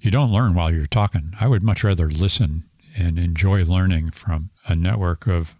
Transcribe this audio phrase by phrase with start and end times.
[0.00, 1.32] you don't learn while you're talking.
[1.40, 2.64] I would much rather listen
[2.96, 5.54] and enjoy learning from a network of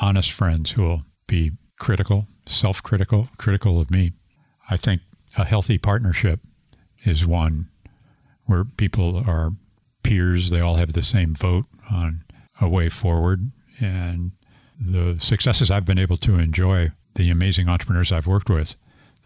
[0.00, 4.12] honest friends who will be critical, self critical, critical of me.
[4.70, 5.02] I think
[5.36, 6.40] a healthy partnership
[7.04, 7.68] is one
[8.44, 9.52] where people are
[10.02, 12.24] peers, they all have the same vote on
[12.60, 13.50] a way forward.
[13.80, 14.32] And
[14.80, 18.76] the successes I've been able to enjoy, the amazing entrepreneurs I've worked with,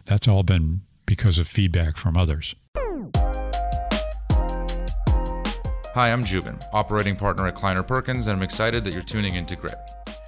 [0.05, 2.55] that's all been because of feedback from others.
[5.95, 9.55] Hi, I'm Joubin, operating partner at Kleiner Perkins, and I'm excited that you're tuning into
[9.55, 9.73] Grit.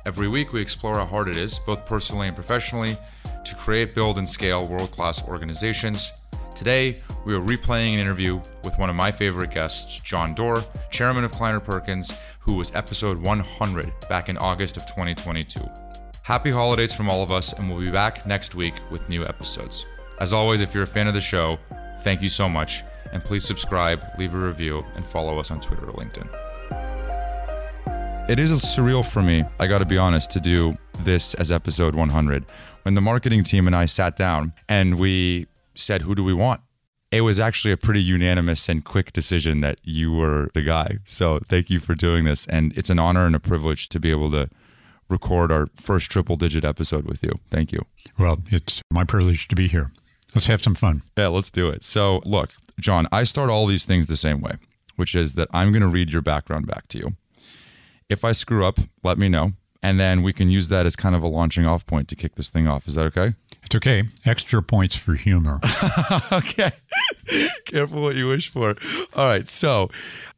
[0.08, 2.98] Every week, we explore how hard it is, both personally and professionally,
[3.46, 6.14] to create, build, and scale world class organizations.
[6.56, 11.24] Today, we are replaying an interview with one of my favorite guests, John Doerr, chairman
[11.24, 15.60] of Kleiner Perkins, who was episode 100 back in August of 2022.
[16.24, 19.86] Happy holidays from all of us, and we'll be back next week with new episodes.
[20.20, 21.60] As always, if you're a fan of the show,
[22.00, 25.86] thank you so much, and please subscribe, leave a review, and follow us on Twitter
[25.86, 26.30] or LinkedIn.
[28.30, 32.46] It is surreal for me, I gotta be honest, to do this as episode 100.
[32.84, 36.62] When the marketing team and I sat down and we said, Who do we want?
[37.12, 41.00] It was actually a pretty unanimous and quick decision that you were the guy.
[41.04, 42.48] So thank you for doing this.
[42.48, 44.50] And it's an honor and a privilege to be able to
[45.10, 47.34] record our first triple digit episode with you.
[47.50, 47.86] Thank you.
[48.18, 49.92] Well, it's my privilege to be here.
[50.34, 51.02] Let's have some fun.
[51.18, 51.84] Yeah, let's do it.
[51.84, 52.52] So, look,
[52.82, 54.54] John, I start all these things the same way,
[54.96, 57.16] which is that I'm going to read your background back to you.
[58.10, 59.54] If I screw up, let me know.
[59.84, 62.36] And then we can use that as kind of a launching off point to kick
[62.36, 62.88] this thing off.
[62.88, 63.34] Is that okay?
[63.64, 64.04] It's okay.
[64.26, 65.60] Extra points for humor.
[66.32, 66.72] okay.
[67.66, 68.76] Careful what you wish for.
[69.16, 69.48] All right.
[69.48, 69.90] So,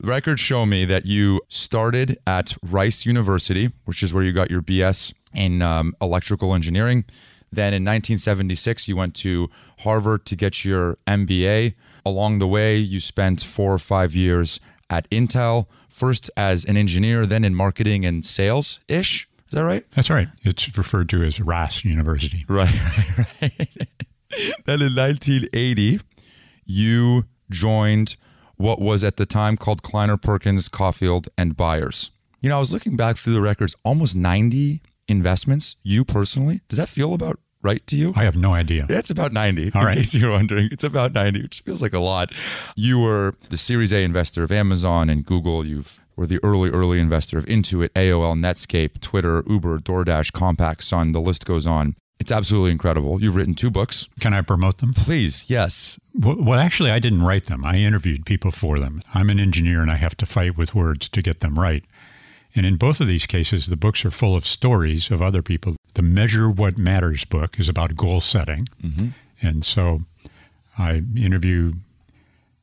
[0.02, 4.62] records show me that you started at Rice University, which is where you got your
[4.62, 7.06] BS in um, electrical engineering.
[7.52, 9.50] Then in 1976, you went to
[9.80, 11.74] Harvard to get your MBA.
[12.06, 14.60] Along the way, you spent four or five years
[14.90, 19.28] at Intel, first as an engineer, then in marketing and sales ish.
[19.48, 19.84] Is that right?
[19.92, 20.28] That's right.
[20.44, 22.46] It's referred to as Rice University.
[22.48, 23.88] Right, right, right.
[24.66, 26.00] then in 1980,
[26.66, 28.16] you joined
[28.58, 32.12] what was at the time called Kleiner Perkins, Caufield, and Byers.
[32.42, 36.62] You know, I was looking back through the records, almost 90 investments, you personally.
[36.68, 38.14] Does that feel about right to you?
[38.16, 38.86] I have no idea.
[38.90, 39.72] It's about 90.
[39.74, 39.98] All in right.
[39.98, 40.70] case you're wondering.
[40.72, 42.32] It's about 90, which feels like a lot.
[42.76, 45.66] You were the Series A investor of Amazon and Google.
[45.66, 51.12] You've were the early, early investor of Intuit, AOL, Netscape, Twitter, Uber, DoorDash, Compaq, Sun.
[51.12, 51.96] The list goes on.
[52.20, 53.22] It's absolutely incredible.
[53.22, 54.08] You've written two books.
[54.20, 54.94] Can I promote them?
[54.94, 56.00] Please, yes.
[56.14, 57.66] Well, well, actually, I didn't write them.
[57.66, 59.02] I interviewed people for them.
[59.14, 61.84] I'm an engineer and I have to fight with words to get them right.
[62.56, 65.76] And in both of these cases, the books are full of stories of other people.
[65.96, 68.68] The Measure What Matters book is about goal setting.
[68.82, 69.08] Mm-hmm.
[69.42, 70.02] And so
[70.78, 71.74] I interview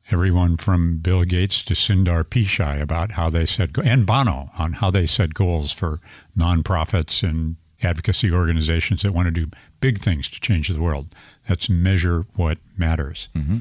[0.09, 4.91] everyone from Bill Gates to Sundar Pichai about how they set, and Bono on how
[4.91, 5.99] they set goals for
[6.37, 9.49] nonprofits and advocacy organizations that want to do
[9.79, 11.15] big things to change the world.
[11.47, 13.29] That's Measure What Matters.
[13.35, 13.59] Mm-hmm.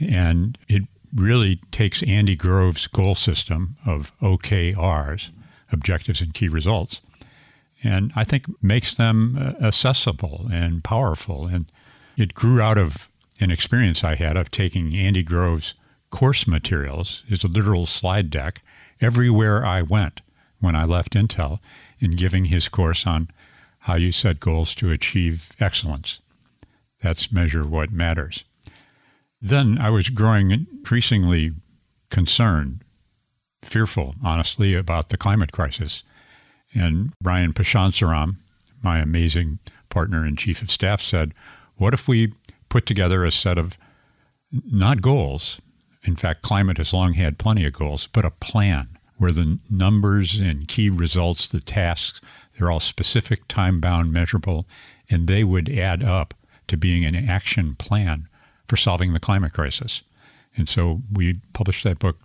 [0.00, 0.82] And it
[1.14, 5.30] really takes Andy Grove's goal system of OKRs,
[5.72, 7.00] objectives and key results,
[7.82, 11.46] and I think makes them uh, accessible and powerful.
[11.46, 11.70] And
[12.16, 13.08] it grew out of
[13.40, 15.74] an experience I had of taking Andy Grove's
[16.10, 18.62] course materials, his literal slide deck,
[19.00, 20.22] everywhere I went
[20.60, 21.60] when I left Intel,
[22.00, 23.28] and giving his course on
[23.80, 26.20] how you set goals to achieve excellence.
[27.00, 28.44] That's measure what matters.
[29.40, 31.52] Then I was growing increasingly
[32.10, 32.82] concerned,
[33.62, 36.02] fearful, honestly, about the climate crisis.
[36.74, 38.36] And Ryan Panchadsaram,
[38.82, 39.58] my amazing
[39.88, 41.34] partner and chief of staff, said,
[41.76, 42.34] What if we
[42.68, 43.78] put together a set of
[44.52, 45.60] not goals?
[46.04, 50.38] In fact, climate has long had plenty of goals, but a plan where the numbers
[50.38, 52.20] and key results, the tasks,
[52.56, 54.66] they're all specific, time bound, measurable,
[55.10, 56.34] and they would add up
[56.68, 58.28] to being an action plan
[58.66, 60.02] for solving the climate crisis.
[60.56, 62.18] And so we published that book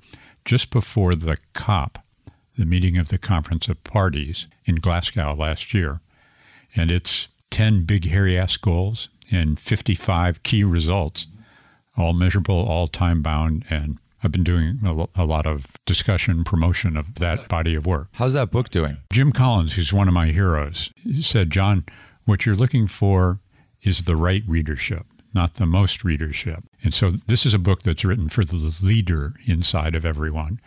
[0.46, 2.00] just before the COP,
[2.58, 6.02] the meeting of the Conference of Parties in Glasgow last year.
[6.76, 11.28] And it's 10 big, hairy ass goals and 55 key results,
[11.98, 13.66] all measurable, all time bound.
[13.70, 17.86] And I've been doing a, lo- a lot of discussion, promotion of that body of
[17.86, 18.08] work.
[18.14, 18.98] How's that book doing?
[19.12, 20.92] Jim Collins, who's one of my heroes,
[21.22, 21.86] said, John,
[22.26, 23.40] what you're looking for
[23.82, 26.64] is the right readership, not the most readership.
[26.84, 30.60] And so this is a book that's written for the leader inside of everyone.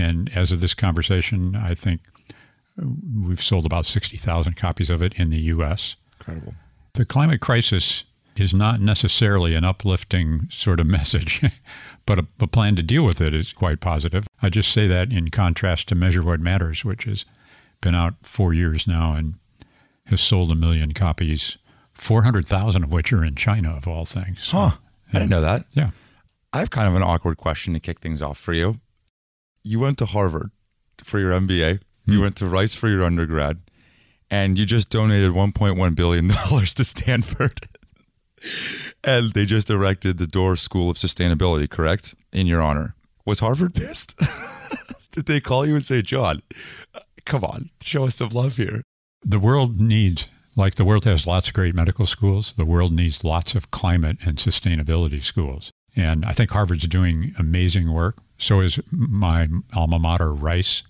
[0.00, 2.00] And as of this conversation, I think
[2.76, 5.96] we've sold about 60,000 copies of it in the U.S.
[6.18, 6.54] Incredible.
[6.94, 8.04] The climate crisis
[8.36, 11.42] is not necessarily an uplifting sort of message,
[12.06, 14.26] but a, a, plan to deal with it is quite positive.
[14.42, 17.24] I just say that in contrast to Measure What Matters, which has
[17.80, 19.34] been out four years now and
[20.06, 21.58] has sold a million copies,
[21.92, 24.50] 400,000 of which are in China, of all things.
[24.50, 24.72] Huh.
[25.12, 25.66] I didn't know that.
[25.72, 25.90] Yeah.
[26.52, 28.80] I have kind of an awkward question to kick things off for you.
[29.62, 30.50] You went to Harvard
[31.02, 32.22] for your MBA, you hmm.
[32.22, 33.60] went to Rice for your undergrad,
[34.30, 37.68] and you just donated $1.1 billion to Stanford.
[39.04, 42.14] and they just erected the Doerr School of Sustainability, correct?
[42.32, 42.94] In your honor.
[43.26, 44.18] Was Harvard pissed?
[45.12, 46.42] Did they call you and say, John,
[47.24, 48.82] come on, show us some love here?
[49.24, 53.24] The world needs, like the world has lots of great medical schools, the world needs
[53.24, 55.70] lots of climate and sustainability schools.
[55.96, 58.16] And I think Harvard's doing amazing work.
[58.40, 60.82] So is my alma mater, Rice,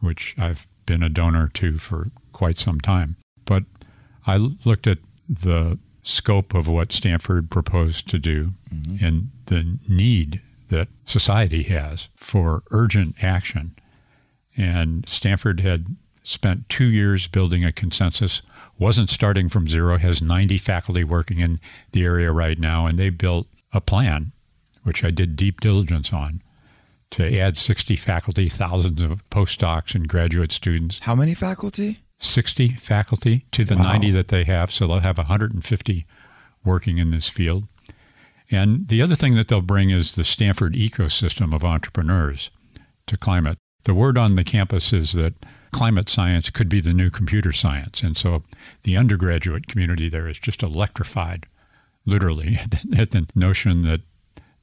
[0.00, 3.16] which I've been a donor to for quite some time.
[3.44, 3.64] But
[4.26, 4.98] I looked at
[5.28, 9.04] the scope of what Stanford proposed to do mm-hmm.
[9.04, 13.74] and the need that society has for urgent action.
[14.56, 18.42] And Stanford had spent two years building a consensus,
[18.78, 21.58] wasn't starting from zero, has 90 faculty working in
[21.92, 24.32] the area right now, and they built a plan,
[24.82, 26.42] which I did deep diligence on,
[27.14, 30.98] to add 60 faculty, thousands of postdocs and graduate students.
[31.00, 32.00] How many faculty?
[32.18, 33.92] 60 faculty to the wow.
[33.92, 34.72] 90 that they have.
[34.72, 36.06] So they'll have 150
[36.64, 37.68] working in this field.
[38.50, 42.50] And the other thing that they'll bring is the Stanford ecosystem of entrepreneurs
[43.06, 43.58] to climate.
[43.84, 45.34] The word on the campus is that
[45.70, 48.02] climate science could be the new computer science.
[48.02, 48.42] And so
[48.82, 51.46] the undergraduate community there is just electrified,
[52.04, 52.58] literally,
[52.98, 54.00] at the notion that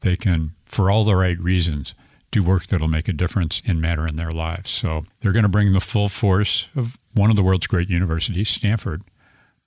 [0.01, 1.93] they can, for all the right reasons,
[2.31, 4.71] do work that'll make a difference in matter in their lives.
[4.71, 8.49] So they're going to bring the full force of one of the world's great universities,
[8.49, 9.03] Stanford,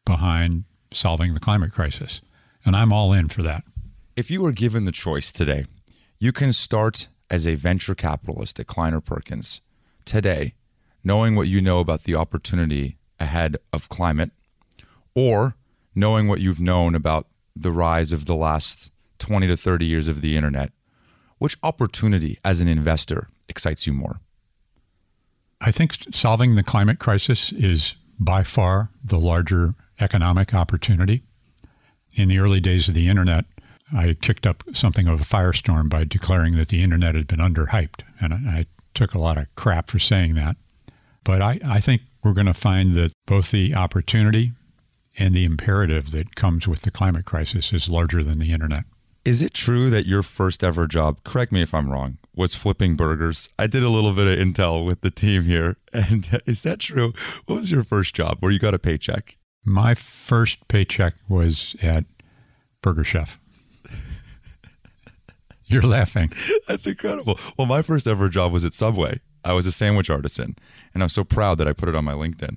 [0.04, 2.22] behind solving the climate crisis.
[2.64, 3.64] And I'm all in for that.
[4.16, 5.64] If you were given the choice today,
[6.18, 9.60] you can start as a venture capitalist at Kleiner Perkins
[10.04, 10.54] today,
[11.02, 14.30] knowing what you know about the opportunity ahead of climate,
[15.14, 15.56] or
[15.94, 20.20] knowing what you've known about the rise of the last 20 to 30 years of
[20.20, 20.72] the internet.
[21.38, 24.20] Which opportunity as an investor excites you more?
[25.60, 31.22] I think solving the climate crisis is by far the larger economic opportunity.
[32.12, 33.44] In the early days of the internet,
[33.92, 38.02] I kicked up something of a firestorm by declaring that the internet had been underhyped.
[38.20, 40.56] And I, took a lot of crap for saying that.
[41.24, 44.52] But I, I think we're going to find that both the opportunity
[45.18, 48.84] and the imperative that comes with the climate crisis is larger than the internet.
[49.24, 52.94] Is it true that your first ever job, correct me if I'm wrong, was flipping
[52.94, 53.48] burgers?
[53.58, 55.76] I did a little bit of intel with the team here.
[55.94, 57.12] And is that true?
[57.46, 59.36] What was your first job where you got a paycheck?
[59.64, 62.04] My first paycheck was at
[62.82, 63.38] Burger Chef.
[65.66, 66.32] You're laughing.
[66.66, 67.38] That's incredible.
[67.56, 69.20] Well, my first ever job was at Subway.
[69.44, 70.56] I was a sandwich artisan,
[70.92, 72.56] and I'm so proud that I put it on my LinkedIn.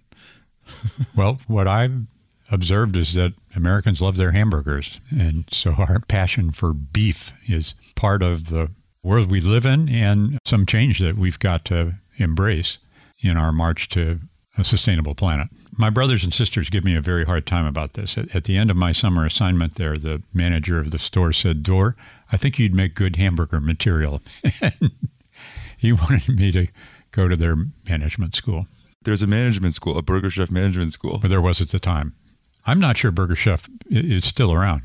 [1.15, 2.07] well, what I've
[2.51, 5.01] observed is that Americans love their hamburgers.
[5.11, 8.71] And so our passion for beef is part of the
[9.03, 12.77] world we live in and some change that we've got to embrace
[13.21, 14.19] in our march to
[14.57, 15.47] a sustainable planet.
[15.77, 18.17] My brothers and sisters give me a very hard time about this.
[18.17, 21.63] At, at the end of my summer assignment there, the manager of the store said,
[21.63, 21.95] Doerr,
[22.31, 24.21] I think you'd make good hamburger material.
[25.77, 26.67] he wanted me to
[27.11, 27.55] go to their
[27.87, 28.67] management school.
[29.03, 31.19] There's a management school, a Burger Chef management school.
[31.19, 32.15] But there was at the time.
[32.67, 34.83] I'm not sure Burger Chef is still around.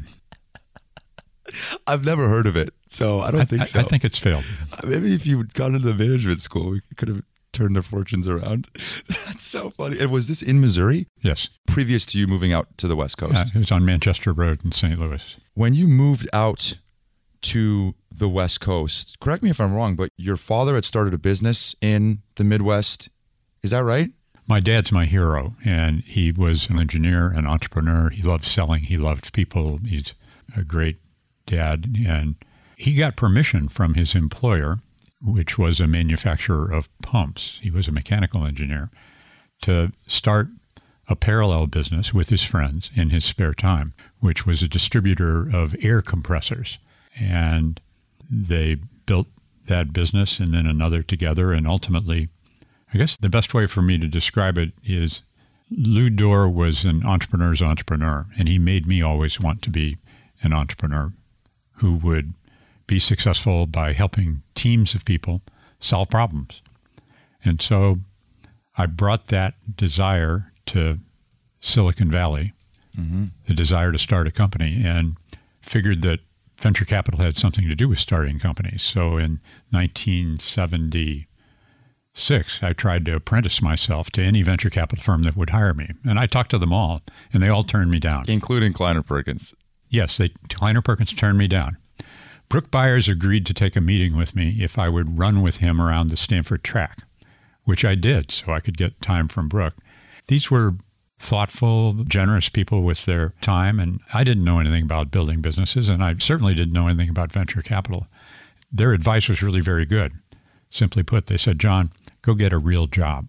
[1.87, 3.81] I've never heard of it, so I don't I, think so.
[3.81, 4.45] I think it's failed.
[4.85, 7.23] Maybe if you had gone into the management school, we could have
[7.53, 8.69] turned their fortunes around.
[9.09, 9.99] That's so funny.
[9.99, 11.09] And was this in Missouri?
[11.21, 11.49] Yes.
[11.67, 13.35] Previous to you moving out to the West Coast?
[13.35, 14.99] Yeah, it was on Manchester Road in St.
[14.99, 15.37] Louis.
[15.55, 16.79] When you moved out
[17.43, 21.19] to the West Coast, correct me if I'm wrong, but your father had started a
[21.19, 23.11] business in the Midwest.
[23.63, 24.11] Is that right?
[24.47, 28.11] My dad's my hero, and he was an engineer, an entrepreneur.
[28.11, 28.85] He loved selling.
[28.85, 29.79] He loved people.
[29.79, 30.15] He's
[30.57, 30.99] a great
[31.47, 32.35] dad, and
[32.77, 34.79] he got permission from his employer,
[35.21, 37.59] which was a manufacturer of pumps.
[37.63, 38.91] He was a mechanical engineer,
[39.63, 40.49] to start
[41.09, 45.77] a parallel business with his friends in his spare time, which was a distributor of
[45.81, 46.79] air compressors.
[47.19, 47.81] And
[48.31, 49.29] they built
[49.67, 52.29] that business and then another together, and ultimately
[52.93, 55.23] I guess the best way for me to describe it is
[55.71, 59.97] Lou Doerr was an entrepreneur's entrepreneur, and he made me always want to be
[60.43, 61.13] an entrepreneur
[61.77, 62.35] who would
[62.87, 65.41] be successful by helping teams of people
[65.81, 66.61] solve problems.
[67.45, 67.97] And so
[68.77, 70.99] I brought that desire to
[71.61, 72.53] Silicon Valley
[72.97, 73.27] mm-hmm.
[73.47, 75.17] the desire to start a company, and
[75.61, 76.21] figured that
[76.59, 78.83] venture capital had something to do with starting companies.
[78.83, 79.41] So in
[82.15, 85.93] 1976, I tried to apprentice myself to any venture capital firm that would hire me.
[86.05, 87.01] And I talked to them all,
[87.33, 88.25] and they all turned me down.
[88.29, 89.55] Including Kleiner Perkins.
[89.89, 91.79] Yes, they, Kleiner Perkins turned me down.
[92.51, 95.81] Brooke Byers agreed to take a meeting with me if I would run with him
[95.81, 96.99] around the Stanford track,
[97.65, 99.77] which I did so I could get time from Brooke.
[100.29, 100.75] These were
[101.19, 106.05] thoughtful, generous people with their time, and I didn't know anything about building businesses, and
[106.05, 108.07] I certainly didn't know anything about venture capital.
[108.71, 110.13] Their advice was really very good.
[110.69, 111.93] Simply put, they said, John,
[112.23, 113.29] go get a real job.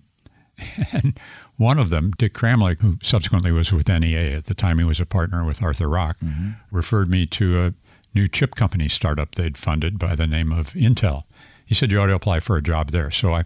[0.92, 1.20] And
[1.58, 5.00] one of them, Dick Kramlich, who subsequently was with NEA at the time he was
[5.00, 6.52] a partner with Arthur Rock, mm-hmm.
[6.72, 7.74] referred me to a
[8.16, 11.24] new chip company startup they'd funded by the name of Intel.
[11.66, 13.12] He said, You ought to apply for a job there.
[13.12, 13.46] So I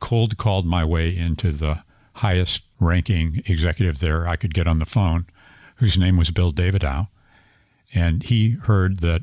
[0.00, 1.82] cold called my way into the
[2.14, 5.26] highest ranking executive there I could get on the phone,
[5.76, 7.08] whose name was Bill Davidow.
[7.94, 9.22] And he heard that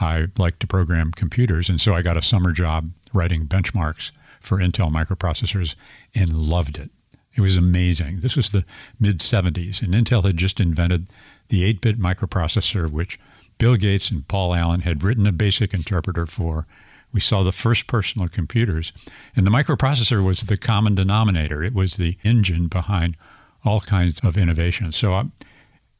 [0.00, 1.68] I liked to program computers.
[1.68, 4.10] And so I got a summer job writing benchmarks
[4.44, 5.74] for Intel microprocessors
[6.14, 6.90] and loved it.
[7.34, 8.16] It was amazing.
[8.20, 8.64] This was the
[9.00, 11.08] mid 70s, and Intel had just invented
[11.48, 13.18] the 8 bit microprocessor, which
[13.58, 16.66] Bill Gates and Paul Allen had written a basic interpreter for.
[17.12, 18.92] We saw the first personal computers,
[19.36, 21.62] and the microprocessor was the common denominator.
[21.62, 23.16] It was the engine behind
[23.64, 24.90] all kinds of innovation.
[24.92, 25.24] So, I,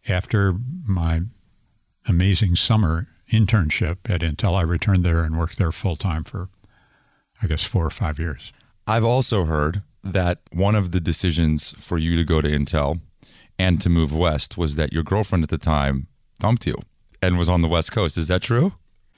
[0.08, 1.22] after my
[2.06, 6.48] amazing summer internship at Intel, I returned there and worked there full time for,
[7.44, 8.52] I guess, four or five years.
[8.86, 13.00] I've also heard that one of the decisions for you to go to Intel
[13.58, 16.08] and to move west was that your girlfriend at the time
[16.40, 16.76] dumped you
[17.22, 18.18] and was on the West Coast.
[18.18, 18.74] Is that true?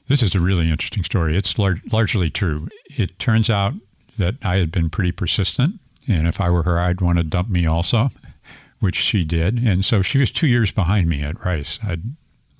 [0.08, 1.36] This is a really interesting story.
[1.36, 2.68] It's lar- largely true.
[2.96, 3.74] It turns out
[4.18, 7.48] that I had been pretty persistent, and if I were her, I'd want to dump
[7.48, 8.10] me also,
[8.78, 9.58] which she did.
[9.58, 11.80] And so she was two years behind me at Rice.
[11.82, 12.02] I'd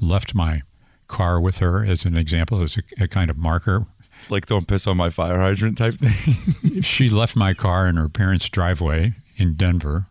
[0.00, 0.62] left my
[1.06, 3.86] car with her as an example, as a, a kind of marker.
[4.28, 6.82] Like, don't piss on my fire hydrant type thing?
[6.82, 10.06] she left my car in her parents' driveway in Denver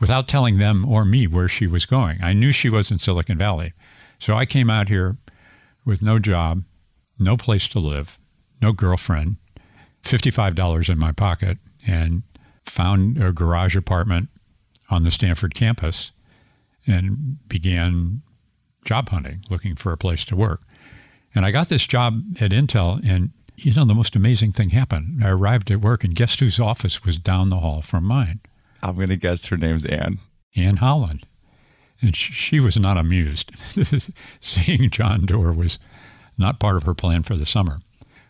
[0.00, 2.18] without telling them or me where she was going.
[2.22, 3.74] I knew she was in Silicon Valley.
[4.18, 5.16] So I came out here
[5.84, 6.64] with no job,
[7.18, 8.18] no place to live,
[8.60, 9.36] no girlfriend,
[10.02, 12.22] $55 in my pocket, and
[12.64, 14.28] found a garage apartment
[14.88, 16.12] on the Stanford campus
[16.86, 18.22] and began
[18.84, 20.62] job hunting, looking for a place to work.
[21.34, 25.22] And I got this job at Intel, and you know, the most amazing thing happened.
[25.24, 28.40] I arrived at work, and guess whose office was down the hall from mine?
[28.82, 30.18] I'm going to guess her name's Anne.
[30.56, 31.26] Anne Howland
[32.02, 33.52] and she was not amused.
[34.40, 35.78] Seeing John Doerr was
[36.38, 37.80] not part of her plan for the summer.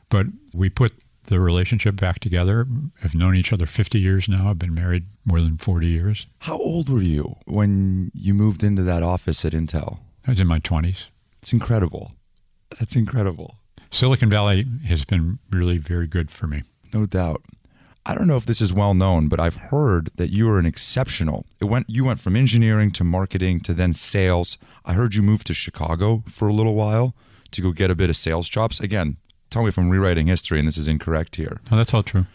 [0.09, 0.93] But we put
[1.25, 2.67] the relationship back together.
[3.01, 4.51] Have known each other 50 years now.
[4.51, 6.27] I've been married more than 40 years.
[6.41, 10.01] How old were you when you moved into that office at Intel?
[10.27, 11.07] I was in my 20s.
[11.41, 12.13] It's incredible.
[12.79, 13.57] That's incredible.
[13.91, 16.63] Silicon Valley has been really very good for me.
[16.95, 17.43] No doubt.
[18.07, 20.67] I don't know if this is well known, but I've heard that you are an
[20.67, 21.45] exceptional.
[21.61, 24.57] It went you went from engineering to marketing to then sales.
[24.85, 27.15] I heard you moved to Chicago for a little while
[27.51, 28.81] to go get a bit of sales chops.
[28.81, 29.17] Again,
[29.51, 31.61] tell me if I'm rewriting history and this is incorrect here.
[31.71, 32.27] No, that's all true.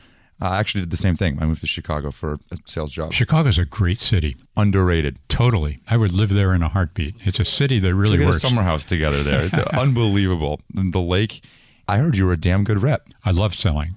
[0.41, 1.41] Uh, I actually did the same thing.
[1.41, 3.13] I moved to Chicago for a sales job.
[3.13, 4.35] Chicago's a great city.
[4.57, 5.17] Underrated.
[5.29, 5.79] Totally.
[5.87, 7.15] I would live there in a heartbeat.
[7.21, 8.37] It's a city that really so works.
[8.37, 9.45] a summer house together there.
[9.45, 10.59] It's unbelievable.
[10.73, 11.41] The lake.
[11.87, 13.07] I heard you were a damn good rep.
[13.23, 13.95] I love selling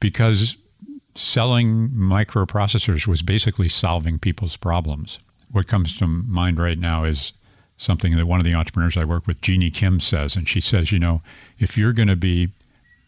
[0.00, 0.58] because
[1.14, 5.18] selling microprocessors was basically solving people's problems.
[5.50, 7.32] What comes to mind right now is
[7.76, 10.36] something that one of the entrepreneurs I work with, Jeannie Kim, says.
[10.36, 11.22] And she says, you know,
[11.58, 12.50] if you're going to be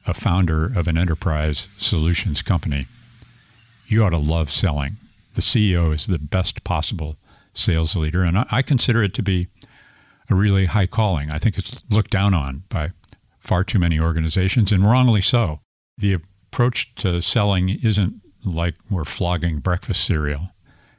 [0.06, 2.86] a founder of an enterprise solutions company,
[3.86, 4.96] you ought to love selling.
[5.34, 7.16] The CEO is the best possible
[7.52, 8.22] sales leader.
[8.22, 9.48] And I, consider it to be
[10.30, 11.30] a really high calling.
[11.32, 12.90] I think it's looked down on by
[13.38, 15.60] far too many organizations, and wrongly so.
[15.98, 20.50] The approach to selling isn't like we're flogging breakfast cereal.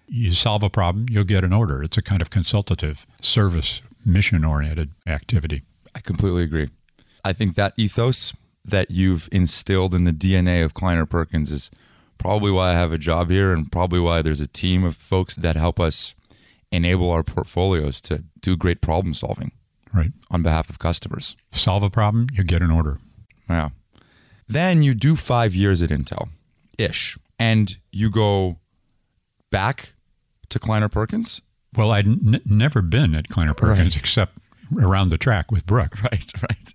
[0.08, 1.82] You solve a problem, you'll get an order.
[1.82, 5.64] It's a kind of consultative, service, mission oriented activity.
[5.96, 6.70] I completely agree.
[7.24, 8.34] I think that ethos
[8.66, 11.70] that you've instilled in the DNA of Kleiner Perkins is
[12.18, 15.36] probably why I have a job here and probably why there's a team of folks
[15.36, 16.16] that help us
[16.72, 19.52] enable our portfolios to do great problem solving.
[19.94, 20.12] Right.
[20.32, 21.36] On behalf of customers.
[21.52, 23.00] Solve a problem, you get an order.
[23.50, 23.70] Yeah.
[24.48, 26.30] Then you do five years at Intel
[26.78, 28.58] ish, and you go
[29.52, 29.94] back
[30.50, 31.42] to Kleiner Perkins.
[31.76, 33.98] Well, I'd n- never been at Kleiner Perkins right.
[33.98, 34.38] except
[34.80, 35.98] around the track with Brooke.
[36.04, 36.74] Right, right.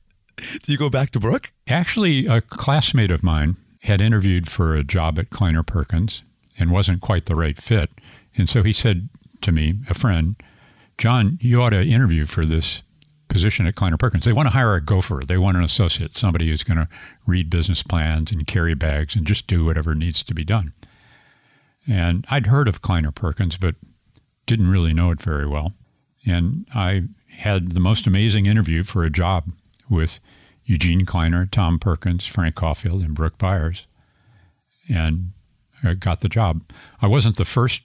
[0.63, 1.53] Do you go back to Brooke?
[1.67, 6.23] Actually, a classmate of mine had interviewed for a job at Kleiner Perkins
[6.59, 7.91] and wasn't quite the right fit.
[8.37, 9.09] And so he said
[9.43, 10.37] to me, a friend,
[10.97, 12.83] John, you ought to interview for this
[13.29, 14.25] position at Kleiner Perkins.
[14.25, 15.23] They want to hire a gopher.
[15.27, 16.89] They want an associate, somebody who's going to
[17.27, 20.73] read business plans and carry bags and just do whatever needs to be done.
[21.87, 23.77] And I'd heard of Kleiner Perkins, but
[24.47, 25.73] didn't really know it very well.
[26.27, 27.05] And I
[27.39, 29.51] had the most amazing interview for a job
[29.91, 30.21] with
[30.65, 33.87] Eugene Kleiner, Tom Perkins, Frank Caufield, and Brooke Byers.
[34.89, 35.33] And
[35.83, 36.63] I got the job.
[37.01, 37.83] I wasn't the first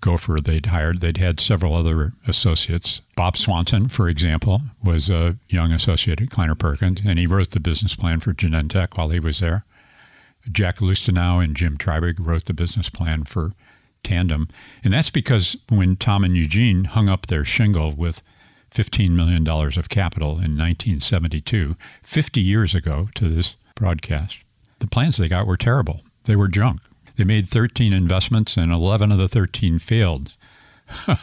[0.00, 1.00] gopher they'd hired.
[1.00, 3.00] They'd had several other associates.
[3.16, 7.60] Bob Swanson, for example, was a young associate at Kleiner Perkins, and he wrote the
[7.60, 9.64] business plan for Genentech while he was there.
[10.50, 13.52] Jack Loustaunou and Jim Treybig wrote the business plan for
[14.04, 14.48] Tandem.
[14.84, 18.22] And that's because when Tom and Eugene hung up their shingle with
[18.76, 24.38] $15 million of capital in 1972, 50 years ago to this broadcast,
[24.80, 26.02] the plans they got were terrible.
[26.24, 26.80] They were junk.
[27.16, 30.34] They made 13 investments and 11 of the 13 failed.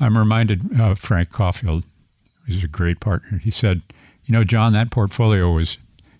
[0.00, 1.84] I'm reminded of Frank Caufield,
[2.46, 3.38] who's a great partner.
[3.38, 3.80] He said,
[4.24, 5.78] You know, John, that portfolio was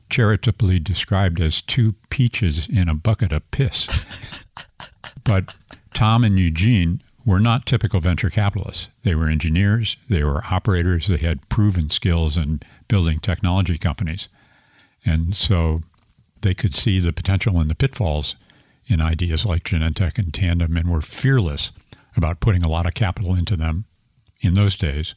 [0.09, 4.07] charitably described as two peaches in a bucket of piss.
[5.25, 5.55] but
[5.93, 8.91] Tom and Eugene were not typical venture capitalists.
[9.03, 14.29] They were engineers, they were operators, they had proven skills in building technology companies.
[15.05, 15.81] And so
[16.43, 18.37] they could see the potential and the pitfalls
[18.87, 21.73] in ideas like Genentech and Tandem and were fearless
[22.17, 23.87] about putting a lot of capital into them
[24.41, 25.15] in those days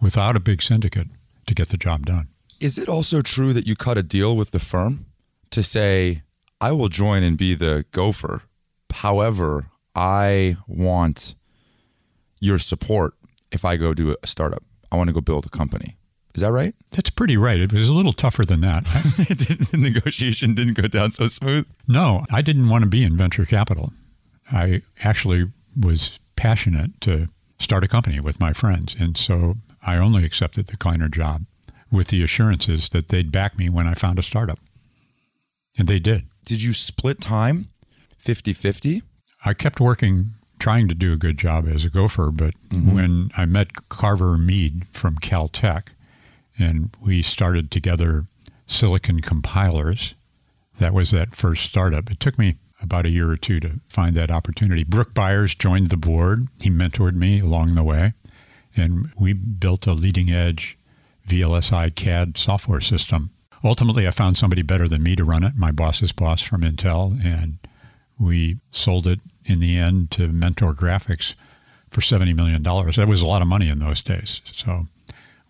[0.00, 1.08] without a big syndicate
[1.46, 2.28] to get the job done.
[2.60, 5.06] Is it also true that you cut a deal with the firm
[5.50, 6.22] to say,
[6.60, 8.42] I will join and be the gopher?
[8.92, 11.34] However, I want
[12.38, 13.14] your support
[13.50, 14.62] if I go do a startup.
[14.92, 15.96] I want to go build a company.
[16.34, 16.74] Is that right?
[16.90, 17.58] That's pretty right.
[17.58, 18.84] It was a little tougher than that.
[18.84, 21.66] the negotiation didn't go down so smooth.
[21.88, 23.90] No, I didn't want to be in venture capital.
[24.52, 28.94] I actually was passionate to start a company with my friends.
[28.98, 31.46] And so I only accepted the Kleiner job
[31.90, 34.58] with the assurances that they'd back me when I found a startup.
[35.78, 36.24] And they did.
[36.44, 37.68] Did you split time
[38.18, 39.02] 50 50?
[39.46, 42.30] I kept working, trying to do a good job as a gopher.
[42.30, 42.94] But mm-hmm.
[42.94, 45.88] when I met Carver Mead from Caltech,
[46.58, 48.26] and we started together
[48.66, 50.14] Silicon Compilers.
[50.78, 52.10] That was that first startup.
[52.10, 54.84] It took me about a year or two to find that opportunity.
[54.84, 56.48] Brooke Byers joined the board.
[56.60, 58.12] He mentored me along the way,
[58.76, 60.76] and we built a leading edge
[61.28, 63.30] VLSI CAD software system.
[63.64, 67.24] Ultimately, I found somebody better than me to run it, my boss's boss from Intel,
[67.24, 67.58] and
[68.18, 71.34] we sold it in the end to Mentor Graphics
[71.90, 72.62] for $70 million.
[72.62, 74.42] That was a lot of money in those days.
[74.52, 74.88] So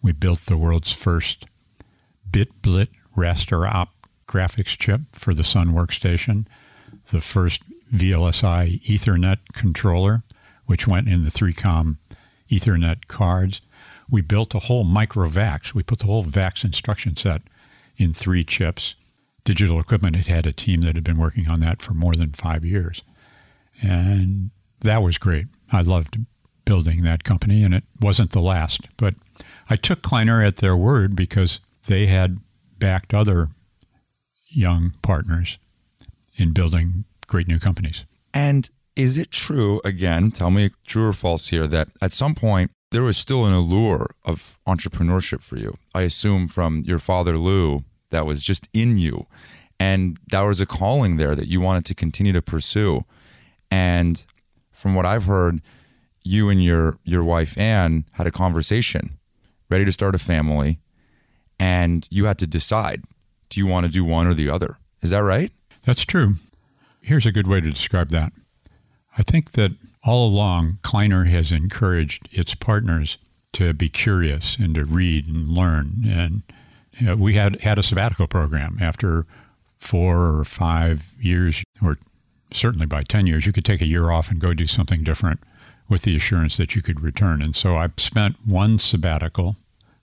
[0.02, 1.46] we built the world's first
[2.30, 3.90] BitBlit raster op
[4.28, 6.46] graphics chip for the Sun workstation,
[7.10, 10.22] the first VLSI Ethernet controller,
[10.66, 11.96] which went in the 3COM
[12.50, 13.60] Ethernet cards.
[14.10, 15.74] We built a whole micro VAX.
[15.74, 17.42] We put the whole VAX instruction set
[17.96, 18.94] in three chips.
[19.44, 22.32] Digital Equipment had had a team that had been working on that for more than
[22.32, 23.02] five years.
[23.82, 25.46] And that was great.
[25.72, 26.18] I loved
[26.64, 28.88] building that company, and it wasn't the last.
[28.96, 29.14] But
[29.68, 32.38] I took Kleiner at their word because they had
[32.78, 33.50] backed other
[34.48, 35.58] young partners
[36.36, 38.04] in building great new companies.
[38.32, 42.70] And is it true, again, tell me true or false here, that at some point
[42.90, 45.74] there was still an allure of entrepreneurship for you?
[45.94, 49.26] I assume from your father, Lou, that was just in you.
[49.78, 53.04] And that was a calling there that you wanted to continue to pursue.
[53.70, 54.24] And
[54.72, 55.60] from what I've heard,
[56.22, 59.18] you and your your wife Anne had a conversation
[59.70, 60.78] ready to start a family,
[61.58, 63.04] and you had to decide
[63.48, 64.78] do you want to do one or the other?
[65.02, 65.52] Is that right?
[65.84, 66.34] That's true.
[67.00, 68.32] Here's a good way to describe that.
[69.16, 73.18] I think that all along, Kleiner has encouraged its partners
[73.54, 76.04] to be curious and to read and learn.
[76.06, 76.42] And
[76.98, 79.26] you know, we had had a sabbatical program after
[79.76, 81.98] four or five years, or
[82.52, 85.40] certainly by 10 years, you could take a year off and go do something different
[85.88, 87.42] with the assurance that you could return.
[87.42, 89.56] And so I spent one sabbatical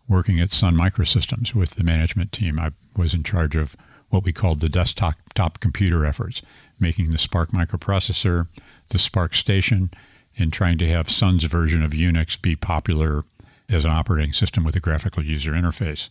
[0.07, 2.59] working at Sun Microsystems with the management team.
[2.59, 3.75] I was in charge of
[4.09, 6.41] what we called the desktop top computer efforts,
[6.79, 8.47] making the SPARC microprocessor,
[8.89, 9.89] the SPARC station,
[10.37, 13.23] and trying to have Sun's version of Unix be popular
[13.69, 16.09] as an operating system with a graphical user interface.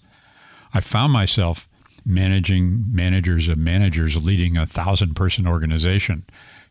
[0.75, 1.69] I found myself
[2.05, 6.25] managing managers of managers leading a thousand person organization.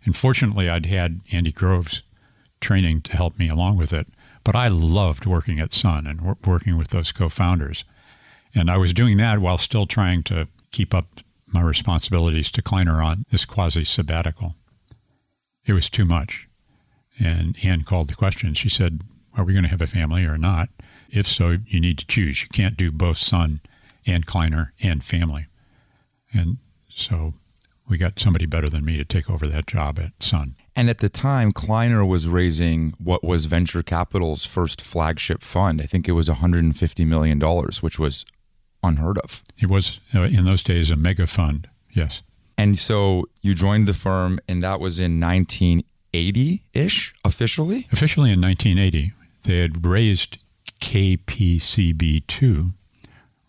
[0.03, 2.01] And fortunately, I'd had Andy Groves
[2.59, 4.07] training to help me along with it.
[4.43, 7.83] But I loved working at Sun and working with those co founders.
[8.55, 13.01] And I was doing that while still trying to keep up my responsibilities to Kleiner
[13.01, 14.55] on this quasi sabbatical.
[15.65, 16.47] It was too much.
[17.19, 18.53] And Anne called the question.
[18.53, 19.01] She said,
[19.37, 20.69] are we going to have a family or not?
[21.09, 22.41] If so, you need to choose.
[22.41, 23.61] You can't do both Sun
[24.05, 25.47] and Kleiner and family.
[26.33, 26.57] And
[26.89, 27.33] so
[27.89, 30.55] we got somebody better than me to take over that job at Sun.
[30.75, 35.81] And at the time, Kleiner was raising what was venture capital's first flagship fund.
[35.81, 37.39] I think it was $150 million,
[37.81, 38.25] which was
[38.81, 39.43] unheard of.
[39.57, 42.21] It was, uh, in those days, a mega fund, yes.
[42.57, 47.87] And so you joined the firm, and that was in 1980 ish officially?
[47.91, 49.13] Officially in 1980.
[49.43, 50.37] They had raised
[50.79, 52.73] KPCB2,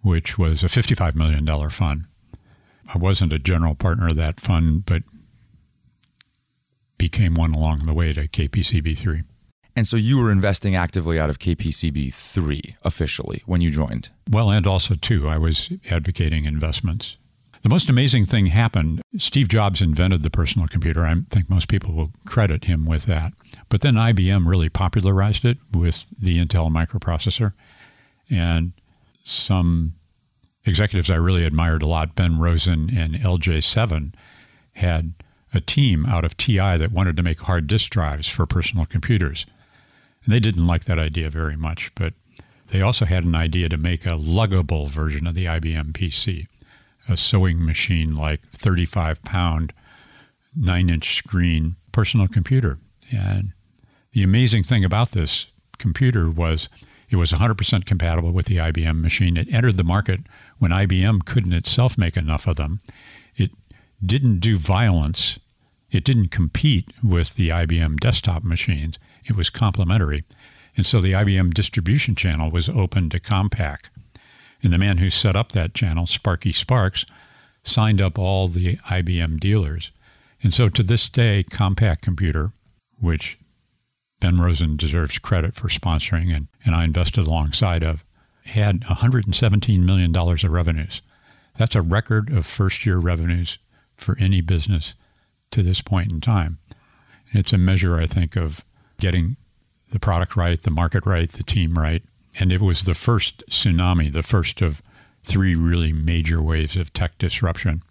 [0.02, 2.04] which was a $55 million fund.
[2.92, 5.02] I wasn't a general partner of that fund, but
[6.98, 9.24] became one along the way to KPCB3.
[9.74, 14.10] And so you were investing actively out of KPCB3 officially when you joined?
[14.30, 17.16] Well, and also, too, I was advocating investments.
[17.62, 19.02] The most amazing thing happened.
[19.16, 21.06] Steve Jobs invented the personal computer.
[21.06, 23.32] I think most people will credit him with that.
[23.68, 27.52] But then IBM really popularized it with the Intel microprocessor.
[28.28, 28.72] And
[29.22, 29.94] some
[30.64, 33.58] executives I really admired a lot, Ben Rosen and L.J.
[33.58, 34.14] Sevin,
[34.74, 35.14] had
[35.52, 39.44] a team out of TI that wanted to make hard disk drives for personal computers.
[40.24, 42.14] And they didn't like that idea very much, but
[42.68, 46.46] they also had an idea to make a luggable version of the IBM PC,
[47.08, 49.72] a sewing machine like 35 pound,
[50.56, 52.78] nine inch screen personal computer.
[53.14, 53.52] And
[54.12, 55.46] the amazing thing about this
[55.78, 56.68] computer was
[57.12, 59.36] it was 100% compatible with the IBM machine.
[59.36, 60.20] It entered the market
[60.58, 62.80] when IBM couldn't itself make enough of them.
[63.36, 63.50] It
[64.04, 65.38] didn't do violence.
[65.90, 68.98] It didn't compete with the IBM desktop machines.
[69.26, 70.24] It was complementary.
[70.74, 73.90] And so the IBM distribution channel was open to Compaq.
[74.62, 77.04] And the man who set up that channel, Sparky Sparks,
[77.62, 79.90] signed up all the IBM dealers.
[80.42, 82.52] And so to this day, Compaq Computer,
[82.98, 83.36] which
[84.22, 88.04] Ben Rosen deserves credit for sponsoring and, and I invested alongside of,
[88.44, 91.02] had $117 million of revenues.
[91.56, 93.58] That's a record of first year revenues
[93.96, 94.94] for any business
[95.50, 96.58] to this point in time.
[97.32, 98.64] And it's a measure, I think, of
[99.00, 99.36] getting
[99.90, 102.04] the product right, the market right, the team right.
[102.38, 104.82] And it was the first tsunami, the first of
[105.24, 107.82] three really major waves of tech disruption.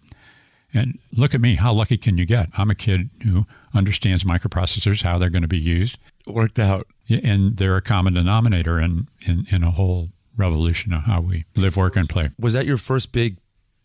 [0.74, 2.48] And look at me, how lucky can you get?
[2.58, 5.98] I'm a kid who understands microprocessors, how they're going to be used.
[6.34, 6.88] Worked out.
[7.10, 11.76] And they're a common denominator in, in, in a whole revolution of how we live,
[11.76, 12.32] work, and play.
[12.40, 13.38] Was that your first big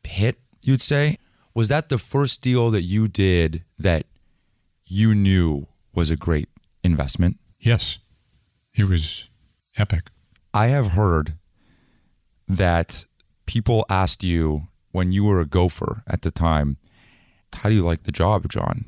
[0.05, 1.19] hit, you'd say?
[1.55, 4.07] Was that the first deal that you did that
[4.85, 6.49] you knew was a great
[6.85, 7.39] investment?
[7.59, 7.99] Yes.
[8.75, 9.29] It was
[9.77, 10.11] epic.
[10.55, 11.35] I have heard
[12.47, 13.07] that
[13.47, 16.77] people asked you when you were a gopher at the time,
[17.55, 18.87] how do you like the job, John?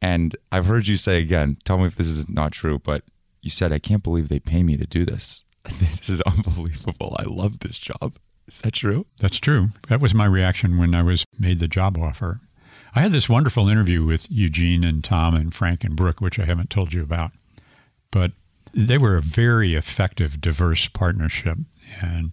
[0.00, 3.02] And I've heard you say again, tell me if this is not true, but
[3.42, 5.44] you said, I can't believe they pay me to do this.
[5.66, 7.16] This is unbelievable.
[7.18, 8.14] I love this job.
[8.46, 9.06] Is that true?
[9.18, 9.70] That's true.
[9.88, 12.40] That was my reaction when I was made the job offer.
[12.94, 16.44] I had this wonderful interview with Eugene and Tom and Frank and Brooke, which I
[16.44, 17.32] haven't told you about.
[18.12, 18.32] But
[18.72, 21.58] they were a very effective, diverse partnership.
[22.00, 22.30] And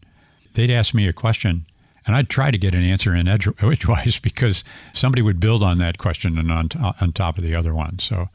[0.53, 1.65] they'd ask me a question,
[2.05, 4.63] and I'd try to get an answer in edgewise because
[4.93, 7.99] somebody would build on that question and on, on top of the other one.
[7.99, 8.29] So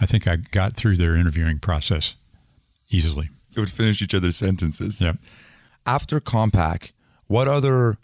[0.00, 2.14] I think I got through their interviewing process
[2.90, 3.30] easily.
[3.54, 5.00] It would finish each other's sentences.
[5.00, 5.16] Yep.
[5.86, 6.92] After Compaq,
[7.26, 7.98] what other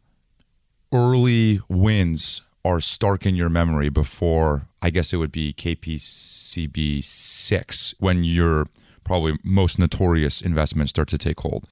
[0.92, 7.94] early wins are stark in your memory before, I guess it would be KPCB 6
[7.98, 8.66] when your
[9.04, 11.68] probably most notorious investments start to take hold?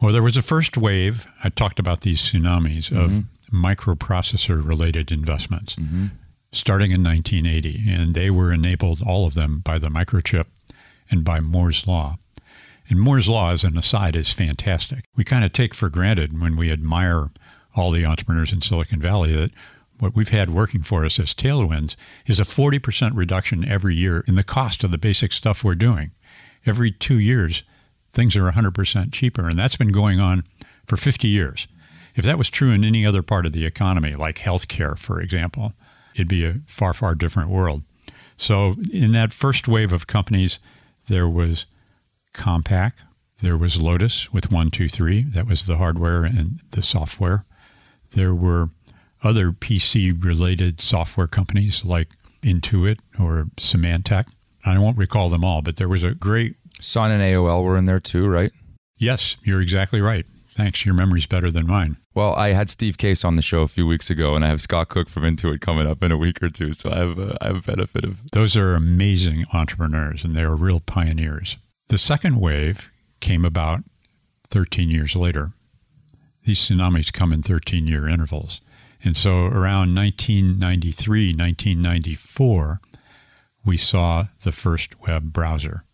[0.00, 1.26] Well, there was a first wave.
[1.42, 3.64] I talked about these tsunamis of mm-hmm.
[3.64, 6.06] microprocessor related investments mm-hmm.
[6.52, 10.46] starting in 1980, and they were enabled, all of them, by the microchip
[11.10, 12.18] and by Moore's Law.
[12.88, 15.04] And Moore's Law, as an aside, is fantastic.
[15.16, 17.30] We kind of take for granted when we admire
[17.74, 19.50] all the entrepreneurs in Silicon Valley that
[19.98, 24.34] what we've had working for us as tailwinds is a 40% reduction every year in
[24.34, 26.10] the cost of the basic stuff we're doing.
[26.66, 27.62] Every two years,
[28.16, 29.46] things are 100% cheaper.
[29.46, 30.42] And that's been going on
[30.86, 31.68] for 50 years.
[32.16, 35.74] If that was true in any other part of the economy, like healthcare, for example,
[36.14, 37.82] it'd be a far, far different world.
[38.38, 40.58] So, in that first wave of companies,
[41.08, 41.66] there was
[42.34, 42.92] Compaq.
[43.42, 45.22] There was Lotus with 123.
[45.22, 47.44] That was the hardware and the software.
[48.12, 48.70] There were
[49.22, 52.08] other PC related software companies like
[52.42, 54.26] Intuit or Symantec.
[54.64, 56.56] I won't recall them all, but there was a great.
[56.80, 58.52] Sun and AOL were in there too, right?
[58.98, 60.26] Yes, you're exactly right.
[60.56, 60.86] Thanks.
[60.86, 61.98] Your memory's better than mine.
[62.14, 64.62] Well, I had Steve Case on the show a few weeks ago, and I have
[64.62, 66.72] Scott Cook from Intuit coming up in a week or two.
[66.72, 68.30] So I have a, I have a benefit of.
[68.30, 71.58] Those are amazing entrepreneurs, and they are real pioneers.
[71.88, 73.80] The second wave came about
[74.48, 75.52] 13 years later.
[76.44, 78.62] These tsunamis come in 13 year intervals.
[79.04, 82.80] And so around 1993, 1994,
[83.64, 85.84] we saw the first web browser.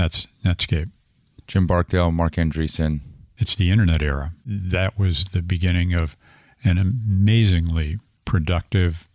[0.00, 0.88] That's Netscape.
[1.46, 3.00] Jim Barksdale, Marc Andreessen.
[3.36, 4.32] It's the internet era.
[4.46, 6.16] That was the beginning of
[6.64, 9.10] an amazingly productive,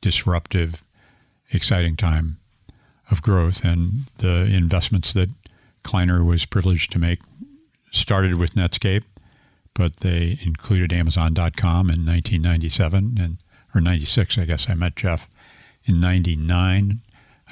[0.00, 0.82] disruptive,
[1.50, 2.38] exciting time
[3.10, 3.62] of growth.
[3.66, 5.28] And the investments that
[5.82, 7.20] Kleiner was privileged to make
[7.92, 9.04] started with Netscape,
[9.74, 13.36] but they included Amazon.com in 1997 and
[13.74, 14.70] or 96, I guess.
[14.70, 15.28] I met Jeff
[15.84, 17.02] in 99.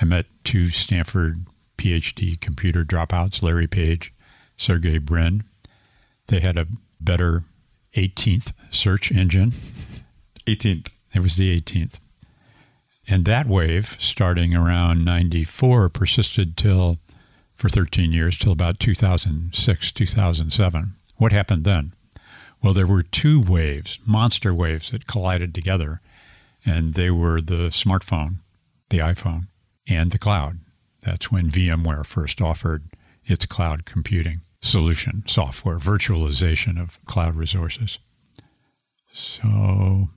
[0.00, 1.44] I met two Stanford
[1.78, 4.12] PhD computer dropouts, Larry Page,
[4.56, 5.44] Sergey Brin.
[6.26, 6.66] They had a
[7.00, 7.44] better
[7.94, 9.52] 18th search engine.
[10.46, 10.90] 18th.
[11.14, 11.98] It was the 18th.
[13.06, 16.98] And that wave, starting around 94, persisted till
[17.54, 20.94] for 13 years, till about 2006, 2007.
[21.16, 21.94] What happened then?
[22.62, 26.00] Well, there were two waves, monster waves, that collided together,
[26.66, 28.36] and they were the smartphone,
[28.90, 29.46] the iPhone,
[29.88, 30.58] and the cloud.
[31.02, 32.84] That's when VMware first offered
[33.24, 37.98] its cloud computing solution, software, virtualization of cloud resources.
[39.12, 40.08] So